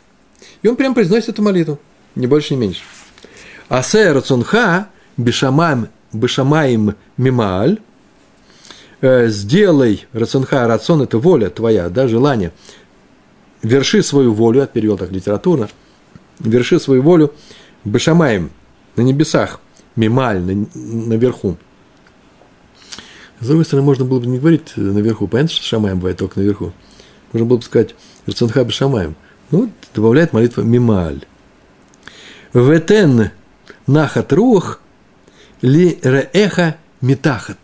[0.62, 1.78] И он прям произносит эту молитву.
[2.14, 2.80] Ни больше, ни меньше.
[3.68, 7.78] Асе рацунха бешамаем, бешамаем мималь.
[9.00, 12.52] Э, сделай рацунха, рацион– это воля твоя, да, желание.
[13.62, 15.68] Верши свою волю, от перевел так литературно.
[16.38, 17.32] Верши свою волю
[17.84, 18.50] бешамаем,
[18.96, 19.60] на небесах,
[19.96, 21.56] мималь, на, наверху.
[23.40, 25.28] С другой стороны, можно было бы не говорить наверху.
[25.28, 26.72] Понятно, что Шамаем бывает только наверху.
[27.32, 27.94] Можно было бы сказать
[28.26, 29.14] Рацанха Шамаем.
[29.50, 31.24] Ну, добавляет молитва Мималь.
[32.52, 33.30] Ветен
[33.86, 34.80] нахат рух
[35.62, 37.58] ли реэха митахат.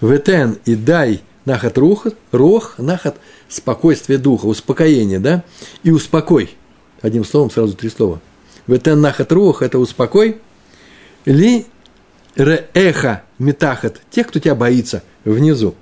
[0.00, 3.16] Ветен и дай нахат рух, рох, нахат,
[3.48, 5.44] спокойствие духа, успокоение, да?
[5.82, 6.56] И успокой.
[7.00, 8.20] Одним словом, сразу три слова.
[8.66, 10.38] Ветен нахат рух– это успокой.
[11.24, 11.66] Ли
[12.36, 15.74] реэха метахат, тех, кто тебя боится, внизу.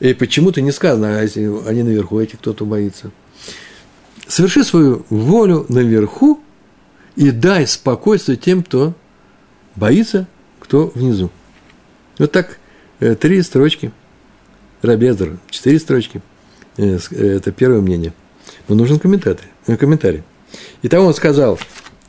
[0.00, 3.10] И почему-то не сказано, а если они наверху, эти кто-то боится.
[4.26, 6.40] Соверши свою волю наверху
[7.16, 8.94] и дай спокойствие тем, кто
[9.76, 10.26] боится,
[10.58, 11.30] кто внизу.
[12.18, 12.58] Вот так
[13.00, 13.92] э, три строчки.
[14.82, 16.22] Рабезер, четыре строчки.
[16.76, 18.12] Э, э, это первое мнение.
[18.68, 19.40] Но нужен комментарий.
[19.78, 20.22] комментарий.
[20.82, 21.58] И там он сказал,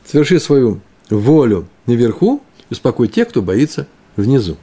[0.06, 0.80] соверши свою
[1.10, 4.56] волю наверху, успокой тех, кто боится внизу.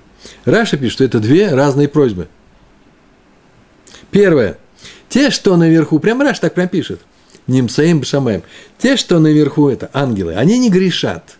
[0.46, 2.28] Раша пишет, что это две разные просьбы.
[4.12, 4.58] Первое.
[5.08, 7.02] Те, что наверху, прям Раша так прям пишет.
[7.48, 8.44] Нимсаим Бшамаем.
[8.78, 11.38] Те, что наверху, это ангелы, они не грешат.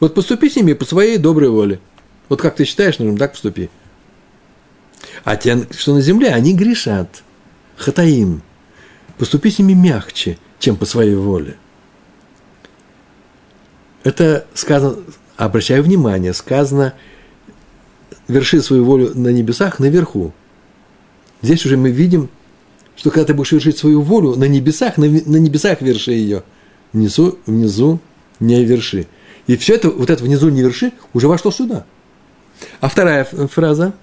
[0.00, 1.80] Вот поступи с ними по своей доброй воле.
[2.28, 3.70] Вот как ты считаешь, нужно так поступи.
[5.24, 7.22] А те, что на земле, они грешат.
[7.76, 8.42] Хатаим.
[9.18, 11.56] Поступи с ними мягче, чем по своей воле.
[14.02, 14.98] Это сказано
[15.36, 16.94] обращаю внимание, сказано,
[18.28, 20.32] верши свою волю на небесах наверху.
[21.42, 22.28] Здесь уже мы видим,
[22.96, 26.42] что когда ты будешь вершить свою волю на небесах, на, на небесах верши ее,
[26.92, 28.00] внизу, внизу
[28.40, 29.06] не верши.
[29.46, 31.84] И все это, вот это внизу не верши, уже вошло сюда.
[32.80, 33.94] А вторая фраза,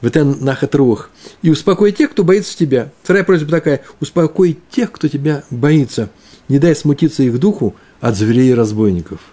[0.00, 1.10] в этом нахатрух,
[1.42, 2.90] и успокой тех, кто боится тебя.
[3.02, 6.10] Вторая просьба такая, успокой тех, кто тебя боится.
[6.48, 9.20] Не дай смутиться их духу от зверей и разбойников–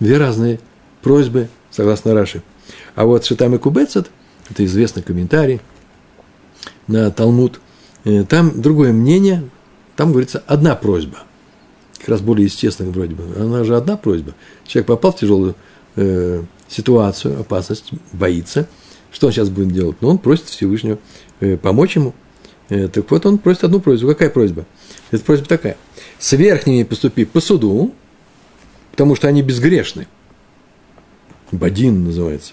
[0.00, 0.60] Две разные
[1.02, 2.42] просьбы, согласно Раши.
[2.94, 4.10] А вот Шитам и Кубецет,
[4.48, 5.60] это известный комментарий
[6.86, 7.60] на Талмуд,
[8.04, 9.48] э, там другое мнение,
[9.96, 11.18] там говорится одна просьба.
[11.98, 13.24] Как раз более естественная вроде бы.
[13.40, 14.34] Она же одна просьба.
[14.66, 15.56] Человек попал в тяжелую
[15.96, 18.68] э, ситуацию, опасность, боится.
[19.18, 19.96] Что он сейчас будет делать?
[20.00, 20.96] Ну, он просит Всевышнего
[21.40, 22.14] э, помочь ему.
[22.68, 24.06] Э, так вот, он просит одну просьбу.
[24.06, 24.64] Какая просьба?
[25.10, 25.76] Это просьба такая.
[26.20, 27.92] С верхними поступи по суду,
[28.92, 30.06] потому что они безгрешны.
[31.50, 32.52] Бадин называется.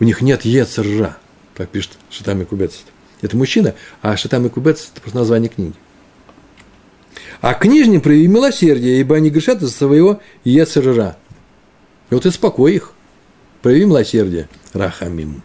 [0.00, 1.18] У них нет ецержа,
[1.54, 2.84] так пишет Шатам и Кубец.
[3.20, 5.74] Это мужчина, а Шатам и Кубец– это просто название книги.
[7.42, 11.18] А книжним прояви милосердие, ибо они грешат из своего ецержа.
[12.08, 12.94] И вот успокой их,
[13.60, 15.42] прояви милосердие, рахамим.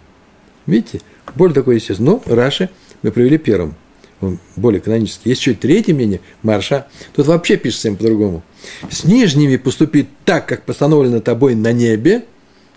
[0.67, 1.01] Видите,
[1.35, 2.21] более такое естественно.
[2.25, 2.69] Но Раши
[3.01, 3.75] мы провели первым–
[4.19, 5.29] он более канонический.
[5.29, 8.43] Есть еще третье мнение, Марша, тут вообще пишется всем по-другому.
[8.89, 12.25] С нижними поступить так, как постановлено тобой на небе,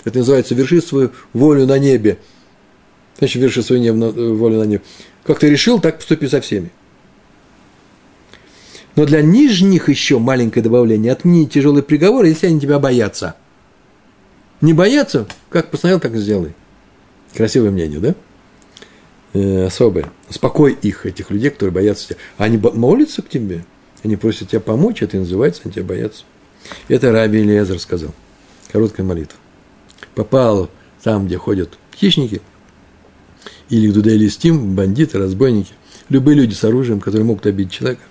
[0.04, 2.18] это называется верши свою волю на небе.
[3.18, 4.82] Значит, верши свою небо, волю на небе.
[5.24, 6.70] Как ты решил, так поступи со всеми.
[8.96, 11.12] Но для нижних еще маленькое добавление.
[11.12, 13.36] Отмени тяжелый приговор, если они тебя боятся.
[14.60, 16.54] Не боятся, как постановил, так и сделай.
[17.34, 18.14] Красивое мнение, да?
[19.32, 20.10] э, особое.
[20.28, 22.16] Успокой их, этих людей, которые боятся тебя.
[22.38, 23.64] Они молятся к тебе,
[24.02, 26.24] они просят тебя помочь, это и называется, они тебя боятся.
[26.88, 28.14] Это Раби Илиезер сказал.
[28.70, 29.38] Короткая молитва.
[30.14, 30.70] Попал
[31.02, 32.40] там, где ходят хищники,
[33.68, 35.72] или туда или стим, бандиты, разбойники.
[36.08, 38.02] Любые люди с оружием, которые могут обидеть человека,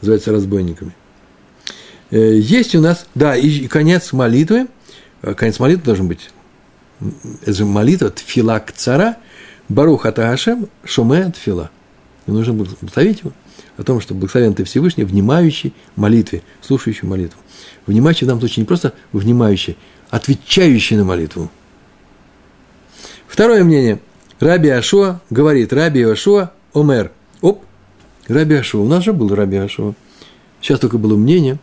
[0.00, 0.92] называются разбойниками.
[2.10, 4.66] Э, есть у нас, да, и конец молитвы,
[5.22, 6.30] э, конец молитвы должен быть,
[7.00, 9.16] молитва тфилак цара,
[9.68, 11.70] Барух Аташем Шуме Тфила.
[12.26, 13.32] И нужно будет ставить его.
[13.76, 17.40] о том, что благословен ты Всевышний, внимающий молитве, слушающий молитву.
[17.86, 19.76] Внимающий в данном случае не просто внимающий,
[20.10, 21.50] отвечающий на молитву.
[23.26, 24.00] Второе мнение.
[24.38, 27.10] Раби Ашуа говорит, Раби Ашуа Омер.
[27.40, 27.64] Оп,
[28.28, 28.82] Раби Ашуа.
[28.82, 29.94] У нас же был Раби Ашуа.
[30.60, 31.58] Сейчас только было мнение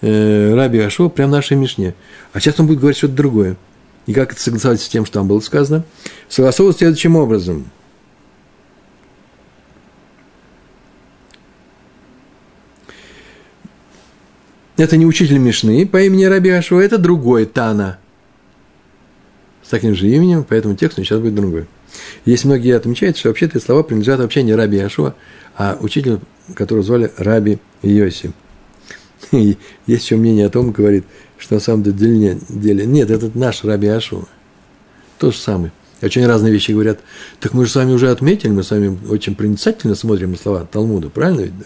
[0.00, 1.94] э, Раби Ашуа прямо в нашей Мишне.
[2.32, 3.56] А сейчас он будет говорить что-то другое.
[4.08, 5.84] И как это согласовать с тем, что там было сказано?
[6.28, 7.70] Согласовывать следующим образом–
[14.78, 17.98] Это не учитель Мишны по имени Раби Ашуа, это другой Тана.
[19.64, 21.66] С таким же именем, поэтому текст сейчас будет другой.
[22.24, 25.16] Есть многие отмечают, что вообще эти слова принадлежат вообще не Раби Ашуа,
[25.56, 26.20] а учителю,
[26.54, 28.30] которого звали Раби Йоси.
[29.32, 31.04] Есть еще мнение о том, говорит,
[31.38, 34.24] что на самом деле, деле нет, это наш Раби Ашуа.
[35.18, 35.72] То же самое.
[36.00, 37.00] Очень разные вещи говорят.
[37.40, 40.64] Так мы же с вами уже отметили, мы с вами очень проницательно смотрим на слова
[40.70, 41.58] Талмуда, правильно ведь?
[41.58, 41.64] Да?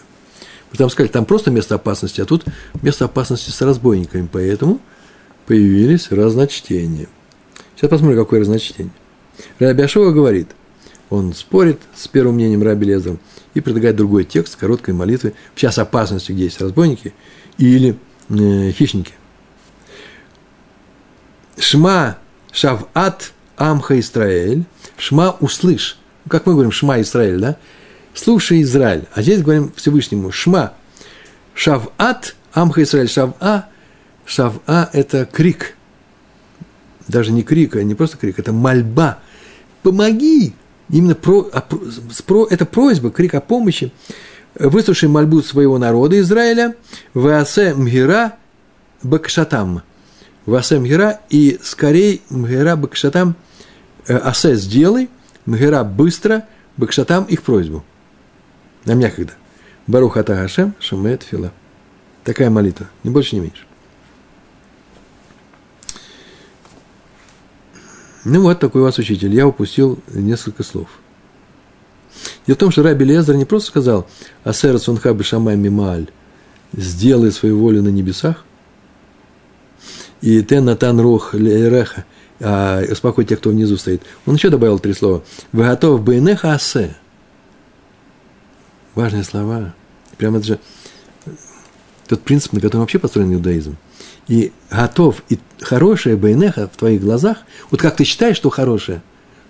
[0.76, 2.44] Там сказали, там просто место опасности, а тут
[2.80, 4.26] место опасности с разбойниками.
[4.30, 4.80] Поэтому
[5.46, 7.08] появились разночтения.
[7.76, 8.92] Сейчас посмотрим, какое разночтение.
[9.58, 10.48] Раби Ашова говорит,
[11.10, 13.18] он спорит с первым мнением Раби Лезером
[13.52, 17.12] и предлагает другой текст короткой молитвы в час опасности, где есть разбойники
[17.58, 17.96] или
[18.30, 19.12] э, хищники.
[21.59, 22.18] Шма
[22.53, 24.64] шават амха Исраэль,
[24.96, 25.98] шма услышь.
[26.28, 27.57] Как мы говорим, шма Исраэль, да?
[28.14, 29.05] слушай, Израиль.
[29.14, 30.74] А здесь говорим Всевышнему, шма,
[31.55, 33.66] шават, амха Израиль, шава,
[34.24, 35.76] шава– это крик.
[37.09, 39.18] Даже не крик, а не просто крик, это мольба.
[39.82, 40.55] Помоги!
[40.88, 41.64] Именно про, а,
[42.26, 43.92] про, это просьба, крик о помощи.
[44.55, 46.76] Выслушай мольбу своего народа Израиля,
[47.14, 48.34] ваасе мгира
[49.03, 49.82] бакшатам.
[50.47, 53.36] Ваасе мгира и скорей мгира бакшатам,
[54.09, 55.09] э, асе сделай,
[55.47, 57.84] мгира быстро, бакшатам их просьбу.
[58.84, 59.34] Нам некогда.
[59.86, 61.53] Барух ата Хашем шумет фила.
[62.24, 63.64] Такая молитва, ни больше, ни меньше.
[68.24, 69.34] Ну вот такой у вас учитель.
[69.34, 70.88] Я упустил несколько слов.
[72.47, 74.07] Дело в том, что Раби Лезер не просто сказал
[74.45, 76.09] «Асер сунха бешамай мималь»
[76.72, 78.45] «Сделай свою волю на небесах»
[80.22, 82.04] и «Тен натан рох лереха»
[82.40, 84.02] а, «Успокой тех, кто внизу стоит».
[84.24, 86.96] Он еще добавил три слова «Вы готов бейнеха асе»
[88.94, 89.74] важные слова.
[90.16, 90.58] Прямо это же
[92.06, 93.76] тот принцип, на котором вообще построен иудаизм.
[94.28, 97.38] И готов, и хорошее байнеха в твоих глазах,
[97.70, 99.02] вот как ты считаешь, что хорошее,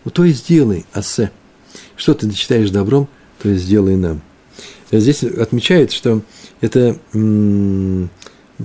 [0.04, 1.30] вот то и сделай, ассе.
[1.96, 3.08] Что ты считаешь добром,
[3.42, 4.22] то и сделай нам.
[4.90, 6.22] Здесь отмечает, что
[6.60, 8.10] это м-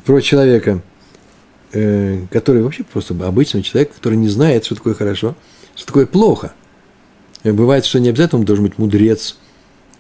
[0.05, 0.82] про человека,
[1.74, 5.36] э, который вообще просто обычный человек, который не знает, что такое хорошо,
[5.76, 6.53] что такое плохо.
[7.43, 9.38] Бывает, что не обязательно он должен быть мудрец–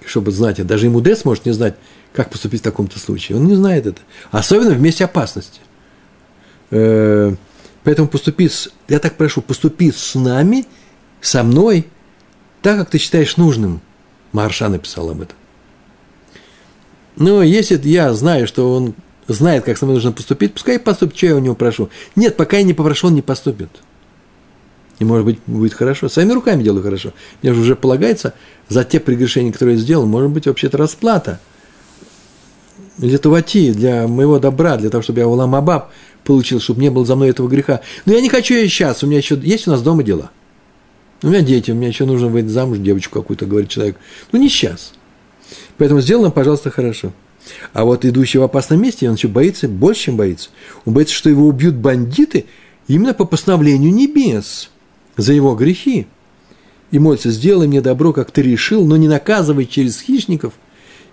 [0.07, 0.65] чтобы знать.
[0.65, 1.75] Даже и мудрец может не знать,
[2.13, 3.37] как поступить в таком-то случае.
[3.37, 4.01] Он не знает это.
[4.31, 5.59] Особенно в месте опасности.
[6.71, 7.35] Э,
[7.83, 10.65] поэтому поступи, с, я так прошу, поступи с нами,
[11.21, 11.87] со мной,
[12.61, 13.81] так, как ты считаешь нужным.
[14.31, 15.37] Марша написал об этом.
[17.15, 18.93] Но если я знаю, что он
[19.27, 21.89] знает, как со мной нужно поступить, пускай поступит, что я у него прошу.
[22.15, 23.69] Нет, пока я не попрошу, он не поступит.
[24.99, 26.09] И, может быть, будет хорошо.
[26.09, 27.13] Своими руками делаю хорошо.
[27.41, 28.33] Мне же уже полагается
[28.67, 31.39] за те прегрешения, которые я сделал, может быть, вообще-то расплата.
[32.97, 35.91] Для тувати, для моего добра, для того, чтобы я улам абаб
[36.23, 37.81] получил, чтобы не было за мной этого греха.
[38.05, 40.31] Но я не хочу ее сейчас, у меня еще есть у нас дома дела.
[41.21, 43.97] У меня дети, у меня еще нужно выйти замуж, девочку какую-то, говорит человек.
[44.31, 44.93] Ну, не сейчас.
[45.77, 47.13] Поэтому сделано, пожалуйста, хорошо.
[47.73, 50.49] А вот идущий в опасном месте, он еще боится, больше, чем боится.
[50.85, 52.45] Он боится, что его убьют бандиты
[52.87, 54.69] именно по постановлению небес
[55.15, 56.07] за его грехи
[56.91, 60.53] и молится, сделай мне добро, как ты решил, но не наказывай через хищников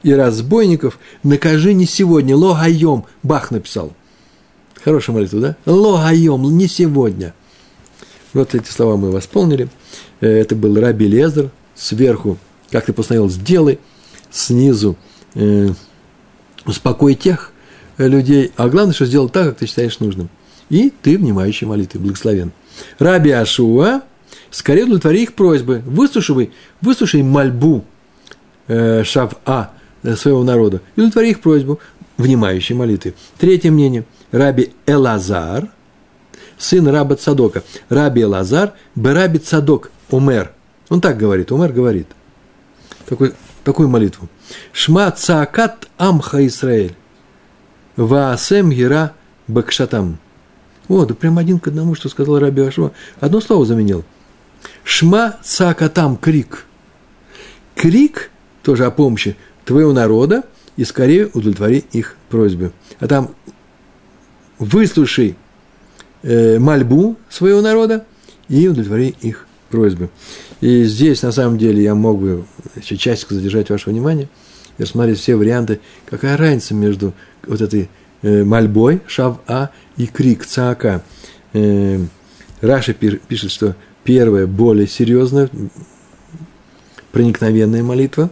[0.02, 3.92] и разбойников, накажи не сегодня, логайом, Бах написал.
[4.84, 5.56] Хорошая молитва, да?
[5.66, 7.34] Логайом, не сегодня.
[8.34, 9.68] Вот эти слова мы восполнили.
[10.20, 12.36] Э, это был Раби Лезер, сверху,
[12.70, 13.78] как ты постановил, сделай,
[14.30, 14.96] снизу
[15.34, 15.70] э,
[16.66, 17.52] успокой тех
[17.98, 20.28] э, людей, а главное, что сделал так, как ты считаешь нужным.
[20.70, 22.52] И ты, внимающий молитвы, благословен.
[22.98, 24.02] Раби Ашуа,
[24.50, 27.84] скорее удовлетвори их просьбы, выслушай, выслушай мольбу
[28.66, 31.80] э, Шав-А э, своего народа и удовлетвори их просьбу,
[32.16, 33.14] внимающей молитвы.
[33.38, 34.04] Третье мнение.
[34.30, 35.68] Раби Элазар,
[36.58, 37.62] сын раба Цадока.
[37.88, 40.52] Раби Элазар, Бераби Цадок, Умер.
[40.88, 42.06] Он так говорит, Умер говорит.
[43.06, 43.32] Такой,
[43.64, 44.28] такую молитву.
[44.72, 46.94] Шма цаакат амха Исраэль.
[47.96, 49.14] Ваасем гира
[49.46, 50.18] бакшатам.
[50.88, 52.92] О, да прям один к одному, что сказал Раби Ашуа.
[53.20, 54.04] Одно слово заменил.
[54.82, 56.66] Шма цакатам крик.
[57.74, 58.30] Крик,
[58.62, 60.42] тоже о помощи твоего народа,
[60.76, 62.72] и скорее удовлетвори их просьбе.
[62.98, 63.34] А там
[64.58, 65.36] выслушай
[66.22, 68.04] э, мольбу своего народа
[68.48, 70.10] и удовлетвори их просьбы.
[70.64, 74.30] И здесь, на самом деле, я мог бы еще часик задержать ваше внимание
[74.78, 77.12] и рассмотреть все варианты, какая разница между
[77.46, 77.90] вот этой
[78.22, 81.04] э, мольбой, шав-а, и крик, цаака.
[81.52, 81.98] Э,
[82.62, 85.50] Раша пишет, что первая более серьезная,
[87.12, 88.30] проникновенная молитва,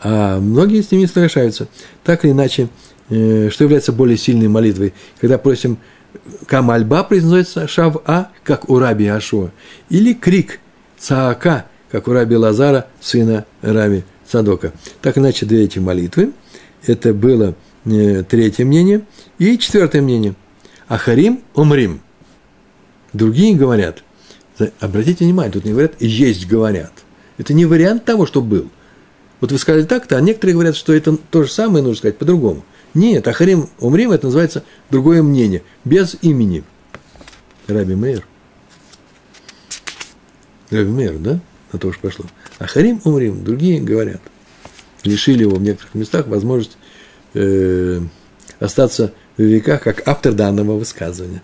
[0.00, 1.68] а многие с ними соглашаются.
[2.04, 2.70] Так или иначе,
[3.10, 4.94] э, что является более сильной молитвой?
[5.20, 5.76] Когда просим
[6.46, 9.50] Камальба произносится Шав-А, как у раби Ашуа,
[9.90, 10.58] или крик
[11.02, 14.72] Цаака, как у раби Лазара, сына раби Садока.
[15.02, 16.32] Так иначе две эти молитвы.
[16.86, 19.02] Это было э, третье мнение.
[19.38, 20.34] И четвертое мнение.
[20.86, 22.00] Ахарим умрим.
[23.12, 24.04] Другие говорят,
[24.78, 26.92] обратите внимание, тут не говорят «есть говорят».
[27.36, 28.70] Это не вариант того, что был.
[29.40, 32.64] Вот вы сказали так-то, а некоторые говорят, что это то же самое нужно сказать по-другому.
[32.94, 36.62] Нет, Ахарим Умрим, это называется другое мнение, без имени.
[37.66, 38.24] Раби Мейер.
[40.72, 41.40] Мейер, да?
[41.72, 42.26] На то уж пошло.
[42.58, 44.20] Ахарим Умрим, другие говорят.
[45.04, 46.76] Лишили его в некоторых местах возможность
[47.34, 48.00] э,
[48.60, 51.42] остаться в веках как автор данного высказывания.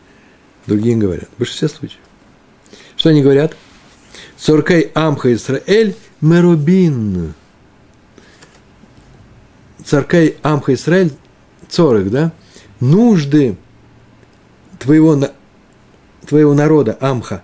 [0.67, 1.29] Другие говорят.
[1.37, 2.01] В большинстве случаев.
[2.97, 3.57] Что они говорят?
[4.37, 7.35] Цоркей Амха Исраэль Мерубин.
[9.85, 11.13] Царкей Амха Исраэль
[11.69, 12.33] цорых, да,
[12.81, 13.57] нужды
[14.79, 15.19] твоего,
[16.27, 17.43] твоего народа, Амха,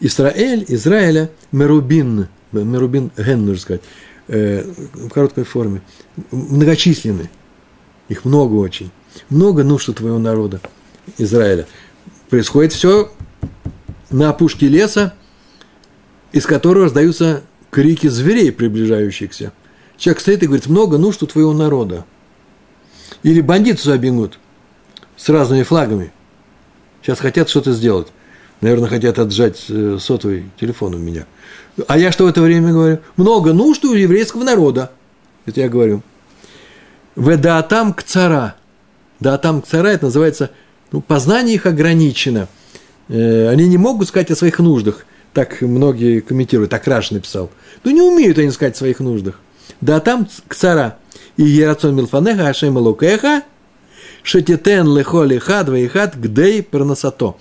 [0.00, 3.82] Израиль, Израиля, Мерубин, Мерубин Ген, нужно сказать,
[4.28, 4.62] э,
[4.94, 5.82] в короткой форме,
[6.30, 7.30] многочисленны,
[8.08, 8.90] их много очень,
[9.28, 10.60] много нужд твоего народа,
[11.18, 11.66] Израиля.
[12.30, 13.10] Происходит все
[14.10, 15.14] на опушке леса,
[16.32, 19.52] из которого раздаются крики зверей, приближающихся.
[19.96, 22.04] Человек стоит и говорит, много нужд у твоего народа–
[23.22, 24.38] или бандиты сюда бегут
[25.16, 26.12] с разными флагами.
[27.02, 28.08] Сейчас хотят что-то сделать.
[28.60, 31.26] Наверное, хотят отжать э, сотовый телефон у меня.
[31.86, 32.98] А я что в это время говорю?
[33.16, 34.90] Много нужд у еврейского народа.
[35.46, 36.02] Это я говорю.
[37.14, 38.56] В даатам к цара.
[39.20, 40.50] Даатам к цара, это называется,
[40.90, 42.48] ну, познание их ограничено.
[43.08, 45.04] Э, они не могут сказать о своих нуждах.
[45.34, 47.50] Так многие комментируют, так Раш написал.
[47.84, 49.40] Ну, не умеют они сказать о своих нуждах.
[49.80, 50.98] Даатам к цара
[51.36, 53.42] и Ерацон Милфанеха Ашем Лукеха,
[54.22, 57.36] Шетитен Лехоли Хад Вейхат Гдей Парнасато.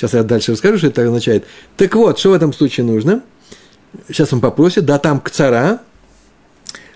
[0.00, 1.44] Сейчас я дальше расскажу, что это означает.
[1.76, 3.22] Так вот, что в этом случае нужно?
[4.08, 5.82] Сейчас он попросит, да там к цара.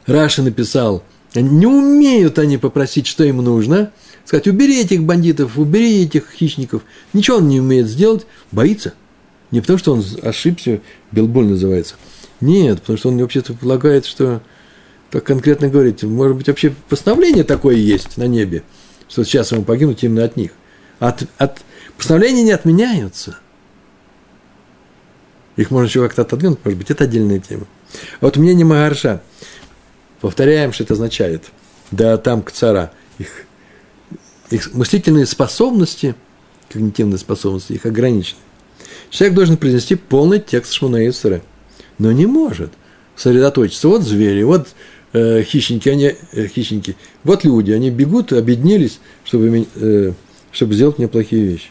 [0.07, 3.93] Раши написал, не умеют они попросить, что им нужно.
[4.25, 6.81] Сказать, убери этих бандитов, убери этих хищников.
[7.13, 8.95] Ничего он не умеет сделать, боится.
[9.51, 10.81] Не потому, что он ошибся,
[11.13, 11.97] Белболь называется.
[12.41, 14.41] Нет, потому что он вообще-то полагает, что
[15.11, 18.63] так конкретно говорить, может быть, вообще постановление такое есть на небе,
[19.11, 20.53] что сейчас ему погибнуть именно от них.
[21.01, 21.59] От, от
[21.97, 23.39] постановления не отменяются.
[25.57, 27.67] Их можно еще как-то отодвинуть, может быть, это отдельная тема.
[28.21, 29.23] А вот мнение Магарша,
[30.21, 31.45] повторяем, что это означает.
[31.91, 33.47] Да там к цара, их,
[34.51, 36.15] их мыслительные способности,
[36.71, 38.41] когнитивные способности, их ограничены.
[39.11, 41.41] Человек должен произнести полный текст Шмуна Исра,
[41.99, 42.73] но не может
[43.15, 43.87] сосредоточиться.
[43.89, 44.69] Вот звери, вот
[45.13, 50.13] э, хищники, они, э, хищники, вот люди, они бегут, объединились, чтобы, э,
[50.51, 51.69] чтобы сделать мне плохие вещи.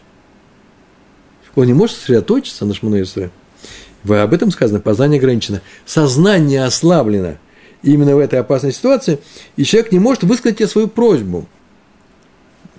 [1.56, 3.32] Он не может сосредоточиться на Шманаисре.
[4.08, 5.62] Об этом сказано, познание ограничено.
[5.86, 7.36] Сознание ослаблено
[7.84, 9.20] именно в этой опасной ситуации,
[9.56, 11.48] и человек не может высказать тебе свою просьбу.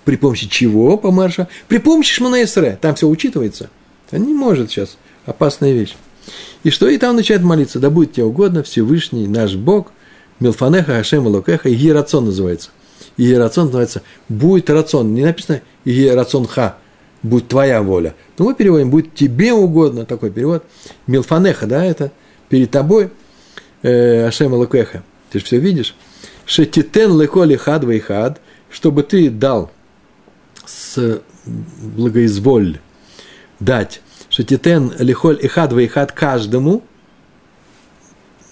[0.03, 1.47] При помощи чего, по марша?
[1.67, 2.77] При помощи Шманаисре.
[2.79, 3.69] Там все учитывается.
[4.11, 4.97] Он не может сейчас.
[5.25, 5.95] Опасная вещь.
[6.63, 6.87] И что?
[6.87, 7.79] И там начинает молиться.
[7.79, 9.91] Да будет тебе угодно, Всевышний, наш Бог–
[10.39, 12.69] Милфанеха Хашем Лукеха, Иерацион называется.
[13.17, 15.13] Иерацион называется «будет рацион».
[15.13, 16.77] Не написано «Иерацион Ха»,
[17.25, 18.15] «будет твоя воля».
[18.37, 20.63] Но мы переводим «будет тебе угодно», такой перевод.
[21.07, 22.11] Милфанеха, да, это
[22.49, 23.09] перед тобой
[23.81, 25.03] э, Ашем Лукеха.
[25.29, 25.95] Ты же все видишь.
[26.45, 29.71] Шетитен леколи хад хад, чтобы ты дал
[30.65, 32.79] с благоизволь
[33.59, 36.83] дать шетитен лихоль и хад хад каждому,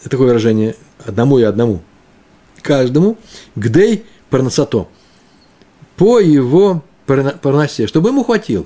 [0.03, 1.81] такое выражение одному и одному,
[2.61, 3.17] каждому,
[3.55, 4.87] гдей парносато,
[5.97, 6.83] по его
[7.41, 8.65] парносе, чтобы ему хватило.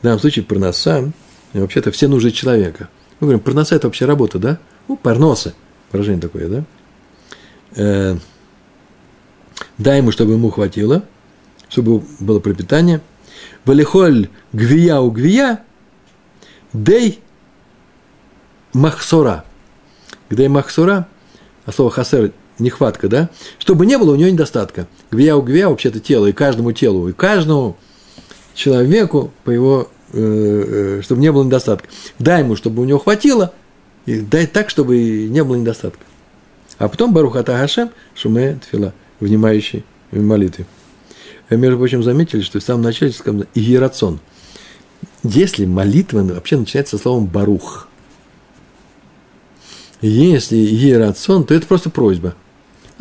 [0.00, 1.12] В данном случае парноса,
[1.52, 2.88] вообще-то все нужды человека.
[3.20, 4.58] Мы говорим, парноса– это вообще работа, да?
[4.88, 5.54] Ну, парносы,
[5.92, 6.64] выражение такое, да?
[7.76, 8.16] Э,
[9.78, 11.04] дай ему, чтобы ему хватило,
[11.68, 13.00] чтобы было пропитание.
[13.64, 15.62] Валихоль гвия у гвия,
[16.72, 17.20] дей
[18.72, 19.44] махсора–
[20.32, 21.06] где махсура,
[21.66, 22.32] а слово хасер
[22.62, 24.86] нехватка, да, чтобы не было у него недостатка.
[25.10, 27.76] Гвия у гвия вообще-то тело, и каждому телу, и каждому
[28.54, 31.88] человеку по его, э, э, чтобы не было недостатка.
[32.18, 33.52] Дай ему, чтобы у него хватило,
[34.06, 36.04] и дай так, чтобы не было недостатка.
[36.78, 40.66] А потом Барухата Хашем Шуме Тфила, внимающий молитвы.
[41.50, 44.20] Между прочим, заметили, что в самом начале сказано «Игерацион».
[45.22, 47.88] Если молитва вообще начинается со словом «барух»,
[50.00, 52.34] если «Игерацион», то это просто просьба.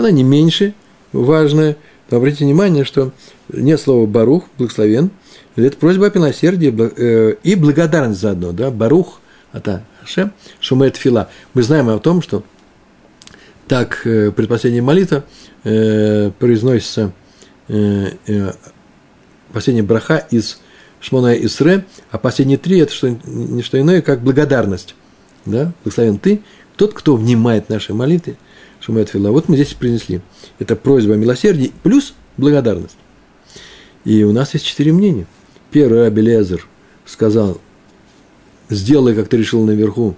[0.02, 0.74] Она не меньше
[1.14, 1.78] важная,
[2.10, 3.12] но обратите внимание, что
[3.50, 5.12] нет слова «барух», «благословен»,
[5.56, 9.22] это просьба о милосердии э, и благодарность заодно, да, «барух»,
[9.54, 11.30] это Хашем, Шумет Фила.
[11.54, 12.44] Мы знаем о том, что
[13.68, 15.24] так э, предпоследняя молитва
[15.64, 17.14] э, произносится
[19.54, 20.60] последняя браха из
[21.00, 24.96] Шмона Исре, а последние три– это что, не что иное, как благодарность.
[25.46, 25.74] Да?
[25.84, 26.42] Благословен ты,
[26.76, 28.38] тот, кто внимает нашей молитве,
[28.82, 29.30] Шумает Фила.
[29.32, 30.22] Вот мы здесь принесли.
[30.60, 32.98] Это просьба о милосердии плюс благодарность.
[34.04, 35.28] И у нас есть четыре мнения.
[35.72, 36.68] Первый Раби Лезер
[37.06, 37.62] сказал,
[38.70, 40.16] сделай, как ты решил наверху,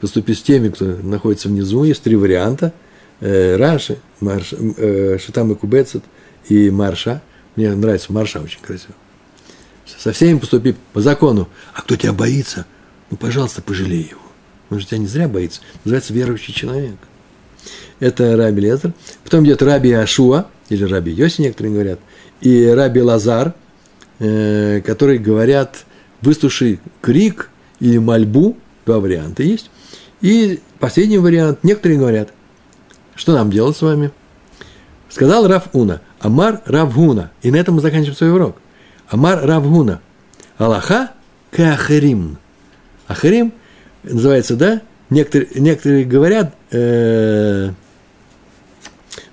[0.00, 1.82] поступи с теми, кто находится внизу.
[1.82, 2.72] Есть три варианта.
[3.20, 6.04] Э, Раши, Марш, э, Шитам и Кубецет
[6.48, 7.20] и Марша.
[7.56, 8.94] Мне нравится Марша очень красиво.
[9.84, 11.48] Со всеми поступи по закону.
[11.74, 12.66] А кто тебя боится,
[13.10, 14.20] ну, пожалуйста, пожалей его.
[14.70, 15.62] Он же тебя не зря боится.
[15.84, 16.96] Называется верующий человек.
[18.00, 18.92] Это Раби Лезер.
[19.24, 22.00] Потом идет Раби Ашуа, или Раби Йоси, некоторые говорят,
[22.40, 23.54] и Раби Лазар,
[24.18, 25.84] э, которые говорят,
[26.20, 29.70] выслушай крик или мольбу, два варианта есть,
[30.20, 32.32] и последний вариант, некоторые говорят,
[33.14, 34.12] что нам делать с вами?
[35.08, 37.30] Сказал Равуна, Амар Равгуна.
[37.42, 38.56] И на этом мы заканчиваем свой урок.
[39.08, 40.00] Амар Равгуна.
[40.56, 41.12] Аллаха
[41.50, 42.38] кахарим.
[43.06, 43.52] Ахарим
[44.02, 44.82] называется, да?
[45.10, 47.70] Некоторые, некоторые говорят, э,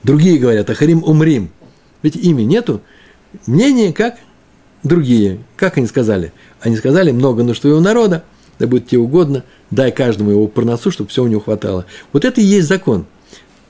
[0.06, 1.50] другие говорят, Ахарим умрим.
[2.02, 2.82] Ведь имя нету.
[3.48, 4.18] Мнение как
[4.84, 5.40] другие.
[5.58, 6.32] Как они сказали?
[6.62, 8.24] Они сказали, много нужд твоего народа,
[8.60, 11.86] да будет тебе угодно, дай каждому его проносу, чтобы все у него хватало.
[12.14, 13.06] Вот это и есть закон.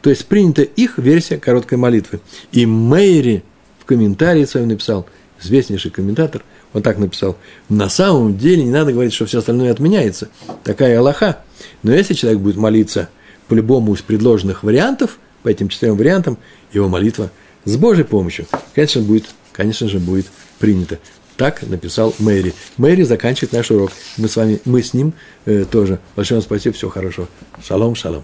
[0.02, 2.20] То есть принята их версия короткой молитвы.
[2.52, 3.44] И Мэйри
[3.80, 5.08] в комментарии своем написал,
[5.42, 7.38] известнейший комментатор, он так написал,
[7.70, 10.28] на самом деле не надо говорить, что все остальное отменяется.
[10.64, 11.40] Такая Аллаха.
[11.82, 13.10] Но если человек будет молиться
[13.48, 16.40] по любому из предложенных вариантов, по этим четырем вариантам,
[16.74, 17.30] его молитва
[17.66, 20.26] с Божьей помощью, конечно, будет, конечно же, будет
[20.58, 20.98] принята.
[21.38, 22.56] Так написал Мэри.
[22.78, 23.92] Мэри заканчивает наш урок.
[24.18, 25.14] Мы с вами, мы с ним
[25.46, 26.00] э, тоже.
[26.16, 27.28] Большое вам спасибо, всего хорошего.
[27.64, 28.24] Шалом, шалом.